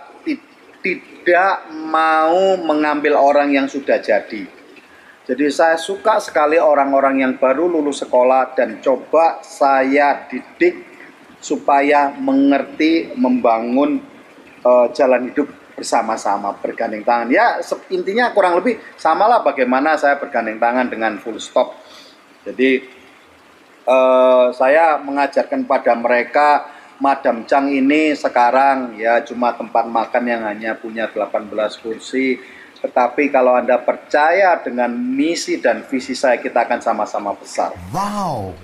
tidak 0.84 1.72
mau 1.88 2.60
mengambil 2.60 3.16
orang 3.16 3.56
yang 3.56 3.68
sudah 3.72 4.00
jadi. 4.04 4.59
Jadi 5.30 5.46
saya 5.54 5.78
suka 5.78 6.18
sekali 6.18 6.58
orang-orang 6.58 7.22
yang 7.22 7.34
baru 7.38 7.70
lulus 7.70 8.02
sekolah 8.02 8.58
dan 8.58 8.82
coba 8.82 9.46
saya 9.46 10.26
didik 10.26 10.82
supaya 11.38 12.10
mengerti 12.18 13.14
membangun 13.14 14.02
uh, 14.66 14.90
jalan 14.90 15.30
hidup 15.30 15.46
bersama-sama 15.78 16.58
bergandeng 16.58 17.06
tangan. 17.06 17.30
Ya 17.30 17.62
intinya 17.94 18.34
kurang 18.34 18.58
lebih 18.58 18.82
samalah 18.98 19.46
bagaimana 19.46 20.02
saya 20.02 20.18
bergandeng 20.18 20.58
tangan 20.58 20.90
dengan 20.90 21.22
full 21.22 21.38
stop. 21.38 21.78
Jadi 22.50 22.90
uh, 23.86 24.50
saya 24.50 24.98
mengajarkan 24.98 25.70
pada 25.70 25.94
mereka 25.94 26.74
Madam 26.98 27.46
Chang 27.46 27.70
ini 27.70 28.18
sekarang 28.18 28.98
ya 28.98 29.22
cuma 29.22 29.54
tempat 29.54 29.86
makan 29.86 30.24
yang 30.26 30.42
hanya 30.42 30.74
punya 30.74 31.06
18 31.06 31.54
kursi 31.86 32.42
tetapi 32.80 33.28
kalau 33.28 33.60
Anda 33.60 33.76
percaya 33.84 34.56
dengan 34.64 34.96
misi 34.96 35.60
dan 35.60 35.84
visi 35.84 36.16
saya, 36.16 36.40
kita 36.40 36.64
akan 36.64 36.80
sama-sama 36.80 37.36
besar. 37.36 37.76
Wow. 37.92 38.56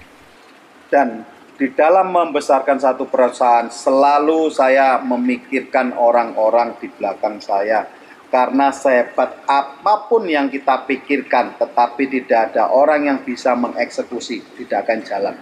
Dan 0.87 1.27
di 1.59 1.67
dalam 1.75 2.15
membesarkan 2.15 2.79
satu 2.79 3.11
perusahaan, 3.11 3.67
selalu 3.67 4.47
saya 4.51 5.03
memikirkan 5.03 5.95
orang-orang 5.99 6.79
di 6.79 6.87
belakang 6.87 7.43
saya. 7.43 7.83
Karena 8.31 8.71
sehebat 8.71 9.47
apa 9.47 10.11
pun 10.11 10.27
yang 10.27 10.51
kita 10.51 10.83
pikirkan, 10.83 11.55
tetapi 11.55 12.07
tidak 12.07 12.51
ada 12.51 12.71
orang 12.71 13.07
yang 13.07 13.19
bisa 13.23 13.55
mengeksekusi, 13.55 14.43
tidak 14.59 14.87
akan 14.87 14.99
jalan. 15.07 15.35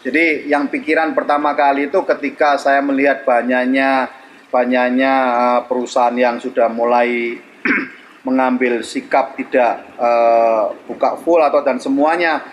Jadi 0.00 0.48
yang 0.48 0.72
pikiran 0.72 1.12
pertama 1.12 1.52
kali 1.52 1.92
itu 1.92 2.00
ketika 2.06 2.56
saya 2.56 2.80
melihat 2.80 3.26
banyaknya 3.26 4.08
banyaknya 4.48 5.12
eh, 5.12 5.60
perusahaan 5.68 6.14
yang 6.16 6.40
sudah 6.40 6.72
mulai 6.72 7.36
mengambil 8.28 8.84
sikap 8.84 9.32
tidak 9.40 9.88
uh, 9.96 10.76
buka 10.84 11.16
full 11.24 11.40
atau 11.40 11.64
dan 11.64 11.80
semuanya. 11.80 12.44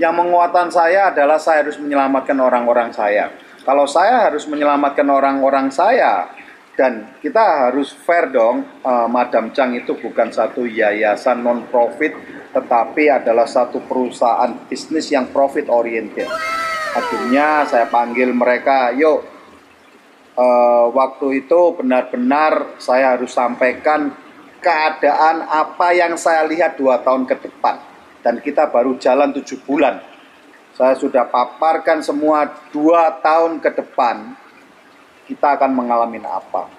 Yang 0.00 0.14
menguatkan 0.24 0.72
saya 0.72 1.12
adalah 1.12 1.36
saya 1.36 1.66
harus 1.66 1.76
menyelamatkan 1.76 2.38
orang-orang 2.38 2.94
saya. 2.94 3.34
Kalau 3.66 3.84
saya 3.84 4.30
harus 4.30 4.48
menyelamatkan 4.48 5.04
orang-orang 5.04 5.68
saya 5.68 6.32
dan 6.78 7.18
kita 7.18 7.68
harus 7.68 7.92
fair 7.92 8.30
dong, 8.32 8.64
uh, 8.86 9.10
Madam 9.10 9.50
Chang 9.52 9.74
itu 9.74 9.98
bukan 9.98 10.30
satu 10.30 10.64
yayasan 10.64 11.42
non 11.42 11.66
profit, 11.66 12.14
tetapi 12.54 13.10
adalah 13.10 13.44
satu 13.44 13.82
perusahaan 13.84 14.54
bisnis 14.70 15.10
yang 15.12 15.28
profit 15.34 15.66
oriented. 15.68 16.30
Akhirnya 16.94 17.66
saya 17.68 17.90
panggil 17.90 18.30
mereka, 18.30 18.94
yuk 18.94 19.26
uh, 20.38 20.86
waktu 20.94 21.44
itu 21.44 21.74
benar-benar 21.74 22.78
saya 22.78 23.18
harus 23.18 23.34
sampaikan 23.34 24.14
keadaan 24.58 25.46
apa 25.46 25.94
yang 25.94 26.14
saya 26.18 26.46
lihat 26.46 26.78
dua 26.78 27.00
tahun 27.02 27.26
ke 27.26 27.38
depan. 27.42 27.78
Dan 28.22 28.42
kita 28.42 28.68
baru 28.68 28.98
jalan 28.98 29.30
tujuh 29.34 29.62
bulan. 29.62 30.02
Saya 30.74 30.94
sudah 30.94 31.26
paparkan 31.26 32.02
semua 32.02 32.46
dua 32.70 33.10
tahun 33.18 33.58
ke 33.58 33.70
depan 33.82 34.34
kita 35.26 35.58
akan 35.58 35.74
mengalami 35.74 36.22
apa. 36.22 36.70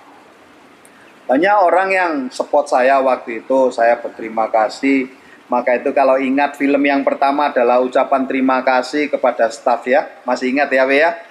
Banyak 1.29 1.55
orang 1.61 1.89
yang 1.93 2.13
support 2.33 2.65
saya 2.65 2.97
waktu 3.03 3.45
itu 3.45 3.69
saya 3.69 3.99
berterima 4.01 4.49
kasih. 4.49 5.13
Maka 5.49 5.81
itu 5.81 5.89
kalau 5.93 6.17
ingat 6.21 6.57
film 6.57 6.81
yang 6.85 7.01
pertama 7.01 7.49
adalah 7.49 7.81
ucapan 7.81 8.25
terima 8.29 8.61
kasih 8.61 9.09
kepada 9.09 9.49
staff 9.49 9.81
ya. 9.85 10.05
Masih 10.25 10.53
ingat 10.53 10.69
ya 10.69 10.85
ya 10.89 11.28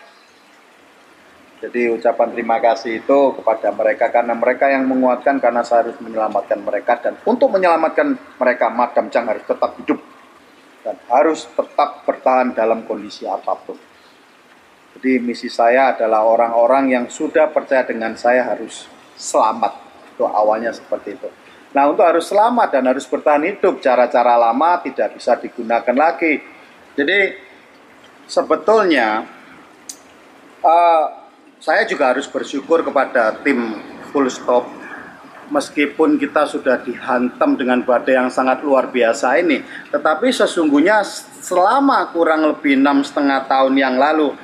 jadi 1.59 1.90
ucapan 1.90 2.31
terima 2.31 2.62
kasih 2.62 3.03
itu 3.03 3.18
kepada 3.35 3.75
mereka 3.75 4.14
karena 4.14 4.31
mereka 4.31 4.71
yang 4.71 4.87
menguatkan 4.87 5.42
karena 5.42 5.66
saya 5.66 5.90
harus 5.90 5.99
menyelamatkan 5.99 6.62
mereka 6.62 7.03
dan 7.03 7.18
untuk 7.27 7.51
menyelamatkan 7.51 8.14
mereka 8.38 8.71
Madam 8.71 9.11
Chang 9.11 9.27
harus 9.27 9.42
tetap 9.42 9.75
hidup 9.83 9.99
dan 10.87 10.94
harus 11.11 11.51
tetap 11.51 12.07
bertahan 12.07 12.55
dalam 12.55 12.87
kondisi 12.87 13.27
apa 13.27 13.59
pun. 13.59 13.75
Jadi 14.94 15.18
misi 15.18 15.51
saya 15.51 15.99
adalah 15.99 16.23
orang-orang 16.23 16.94
yang 16.94 17.05
sudah 17.11 17.51
percaya 17.51 17.83
dengan 17.83 18.14
saya 18.14 18.47
harus 18.47 18.87
selamat. 19.18 19.75
Itu 20.14 20.31
awalnya 20.31 20.71
seperti 20.71 21.18
itu. 21.18 21.29
Nah 21.75 21.90
untuk 21.90 22.07
harus 22.07 22.31
selamat 22.31 22.71
dan 22.71 22.87
harus 22.87 23.05
bertahan 23.05 23.42
hidup 23.44 23.83
cara-cara 23.83 24.38
lama 24.38 24.79
tidak 24.87 25.18
bisa 25.18 25.35
digunakan 25.37 25.94
lagi. 25.99 26.38
Jadi 26.94 27.35
sebetulnya 28.31 29.27
uh, 30.62 31.28
saya 31.59 31.83
juga 31.87 32.14
harus 32.14 32.27
bersyukur 32.31 32.87
kepada 32.87 33.35
tim 33.42 33.79
full 34.11 34.27
stop 34.31 34.66
meskipun 35.49 36.21
kita 36.21 36.44
sudah 36.44 36.79
dihantam 36.85 37.57
dengan 37.57 37.83
badai 37.83 38.14
yang 38.14 38.31
sangat 38.31 38.62
luar 38.62 38.92
biasa 38.92 39.38
ini 39.42 39.64
tetapi 39.90 40.31
sesungguhnya 40.31 41.03
selama 41.42 42.11
kurang 42.14 42.47
lebih 42.47 42.79
enam 42.79 43.03
setengah 43.03 43.49
tahun 43.51 43.75
yang 43.75 43.97
lalu 43.99 44.35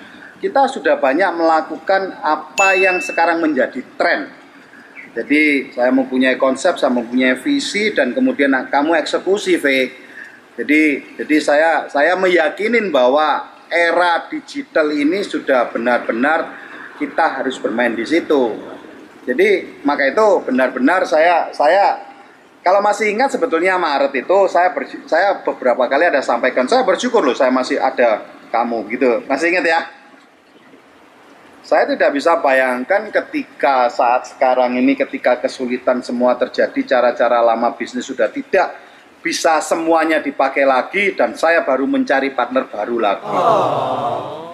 kita 0.43 0.69
sudah 0.69 0.99
banyak 0.99 1.31
melakukan 1.37 2.19
apa 2.21 2.77
yang 2.77 2.99
sekarang 2.99 3.41
menjadi 3.41 3.81
tren 3.95 4.45
jadi 5.15 5.71
saya 5.71 5.95
mempunyai 5.95 6.35
konsep, 6.35 6.75
saya 6.75 6.91
mempunyai 6.91 7.39
visi 7.39 7.95
dan 7.95 8.11
kemudian 8.11 8.51
kamu 8.67 8.99
eksekusi 8.99 9.63
V. 9.63 9.67
Jadi 10.59 10.83
jadi 11.15 11.37
saya 11.39 11.71
saya 11.87 12.19
meyakinin 12.19 12.91
bahwa 12.91 13.47
era 13.71 14.27
digital 14.27 14.91
ini 14.91 15.23
sudah 15.23 15.71
benar-benar 15.71 16.64
kita 16.99 17.41
harus 17.41 17.59
bermain 17.59 17.95
di 17.95 18.07
situ. 18.07 18.55
Jadi 19.25 19.81
maka 19.83 20.05
itu 20.05 20.27
benar-benar 20.45 21.09
saya 21.09 21.49
saya 21.51 22.01
kalau 22.61 22.81
masih 22.85 23.13
ingat 23.13 23.33
sebetulnya 23.33 23.77
Maret 23.81 24.13
itu 24.13 24.39
saya 24.49 24.73
ber, 24.73 24.85
saya 25.09 25.41
beberapa 25.41 25.85
kali 25.89 26.09
ada 26.09 26.21
sampaikan 26.21 26.69
saya 26.69 26.85
bersyukur 26.85 27.25
loh 27.25 27.37
saya 27.37 27.49
masih 27.49 27.81
ada 27.81 28.25
kamu 28.53 28.79
gitu. 28.93 29.11
Masih 29.25 29.53
ingat 29.53 29.65
ya? 29.65 29.81
Saya 31.65 31.89
tidak 31.89 32.13
bisa 32.13 32.37
bayangkan 32.45 33.09
ketika 33.09 33.89
saat 33.89 34.29
sekarang 34.29 34.77
ini 34.77 34.93
ketika 34.93 35.41
kesulitan 35.41 36.05
semua 36.05 36.37
terjadi 36.37 36.77
cara-cara 36.85 37.41
lama 37.41 37.73
bisnis 37.73 38.05
sudah 38.05 38.29
tidak 38.29 38.77
bisa 39.25 39.57
semuanya 39.65 40.21
dipakai 40.21 40.69
lagi 40.69 41.17
dan 41.17 41.33
saya 41.33 41.65
baru 41.65 41.89
mencari 41.89 42.37
partner 42.37 42.69
baru 42.69 42.97
lagi. 43.01 43.25
Oh 43.33 44.54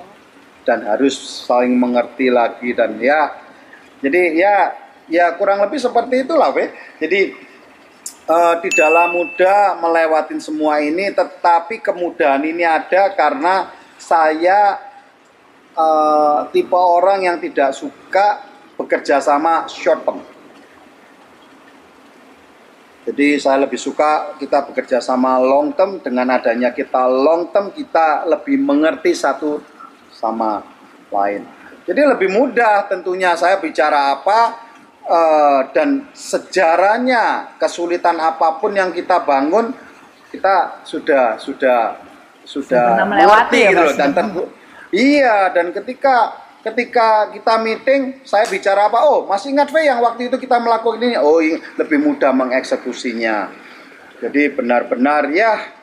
dan 0.71 0.87
harus 0.87 1.19
saling 1.43 1.75
mengerti 1.75 2.31
lagi 2.31 2.71
dan 2.71 2.95
ya 3.03 3.35
jadi 3.99 4.23
ya 4.39 4.57
ya 5.11 5.35
kurang 5.35 5.59
lebih 5.67 5.83
seperti 5.83 6.23
itulah 6.23 6.55
we. 6.55 6.71
jadi 7.03 7.35
uh, 8.31 8.55
tidaklah 8.63 9.11
mudah 9.11 9.83
melewatin 9.83 10.39
semua 10.39 10.79
ini 10.79 11.11
tetapi 11.11 11.83
kemudahan 11.83 12.39
ini 12.47 12.63
ada 12.63 13.11
karena 13.19 13.75
saya 13.99 14.79
uh, 15.75 16.47
tipe 16.55 16.79
orang 16.79 17.27
yang 17.27 17.37
tidak 17.43 17.75
suka 17.75 18.47
bekerja 18.79 19.19
sama 19.19 19.67
short 19.67 20.07
term 20.07 20.23
jadi 23.11 23.43
saya 23.43 23.67
lebih 23.67 23.81
suka 23.81 24.39
kita 24.39 24.71
bekerja 24.71 25.03
sama 25.03 25.35
long 25.43 25.75
term 25.75 25.99
dengan 25.99 26.31
adanya 26.31 26.71
kita 26.71 27.11
long 27.11 27.51
term 27.51 27.75
kita 27.75 28.23
lebih 28.31 28.55
mengerti 28.63 29.19
satu 29.19 29.80
sama 30.21 30.61
lain. 31.09 31.49
Jadi 31.89 32.01
lebih 32.05 32.29
mudah 32.29 32.87
tentunya 32.87 33.33
saya 33.35 33.57
bicara 33.57 34.21
apa 34.21 34.41
uh, 35.09 35.61
dan 35.73 36.07
sejarahnya 36.13 37.57
kesulitan 37.57 38.21
apa 38.21 38.61
pun 38.61 38.77
yang 38.77 38.93
kita 38.93 39.25
bangun 39.25 39.73
kita 40.31 40.85
sudah 40.87 41.41
sudah 41.41 41.99
sudah 42.47 43.03
melewati 43.03 43.59
ya, 43.67 43.71
gitu 43.75 43.83
loh 43.83 43.97
dan 43.99 44.11
tentu 44.15 44.43
iya 44.95 45.51
dan 45.51 45.75
ketika 45.75 46.39
ketika 46.61 47.33
kita 47.33 47.55
meeting 47.59 48.21
saya 48.23 48.45
bicara 48.47 48.87
apa 48.87 49.03
oh 49.09 49.25
masih 49.27 49.57
ingat 49.57 49.73
V 49.73 49.77
yang 49.81 49.99
waktu 50.05 50.29
itu 50.29 50.37
kita 50.37 50.61
melakukan 50.61 51.01
ini? 51.01 51.17
Oh 51.17 51.41
lebih 51.81 51.99
mudah 51.99 52.37
mengeksekusinya. 52.37 53.49
Jadi 54.21 54.53
benar-benar 54.53 55.33
ya 55.33 55.80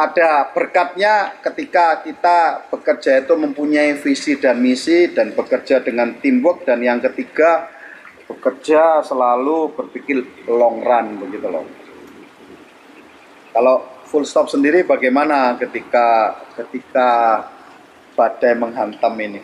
ada 0.00 0.48
berkatnya 0.56 1.36
ketika 1.44 2.00
kita 2.00 2.68
bekerja 2.72 3.20
itu 3.20 3.34
mempunyai 3.36 4.00
visi 4.00 4.40
dan 4.40 4.56
misi 4.56 5.12
dan 5.12 5.36
bekerja 5.36 5.84
dengan 5.84 6.16
teamwork 6.16 6.64
dan 6.64 6.80
yang 6.80 7.04
ketiga 7.04 7.68
bekerja 8.24 9.04
selalu 9.04 9.76
berpikir 9.76 10.24
long 10.48 10.80
run 10.80 11.20
begitu 11.20 11.46
loh. 11.52 11.66
Kalau 13.52 13.76
full 14.08 14.24
stop 14.24 14.48
sendiri 14.48 14.88
bagaimana 14.88 15.60
ketika 15.60 16.38
ketika 16.56 17.10
badai 18.16 18.56
menghantam 18.56 19.14
ini? 19.20 19.42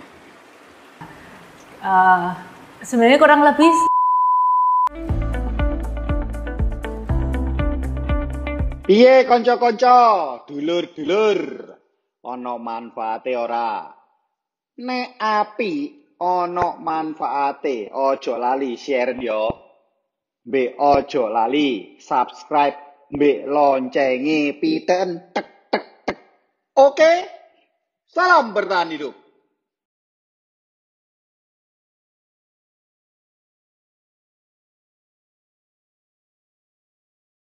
Uh, 1.84 2.32
sebenarnya 2.80 3.18
kurang 3.20 3.44
lebih 3.44 3.95
Piye 8.86 9.26
kanca-kanca, 9.26 10.46
dulur-dulur, 10.46 11.40
ana 12.22 12.54
manfaate 12.54 13.34
ora? 13.34 13.90
Nek 14.78 15.18
api 15.18 15.72
ana 16.22 16.78
manfaate, 16.78 17.90
aja 17.90 18.34
lali 18.38 18.78
share 18.78 19.18
yo. 19.18 19.50
Mbek 20.46 20.78
aja 20.78 21.26
lali 21.26 21.98
subscribe, 21.98 23.10
mbek 23.10 23.50
loncenge 23.50 24.54
piten 24.62 25.34
tek 25.34 25.48
tek 25.66 25.86
tek. 26.06 26.18
Oke? 26.78 27.12
Salam 28.06 28.54
bertahan 28.54 28.94
hidup. 28.94 29.25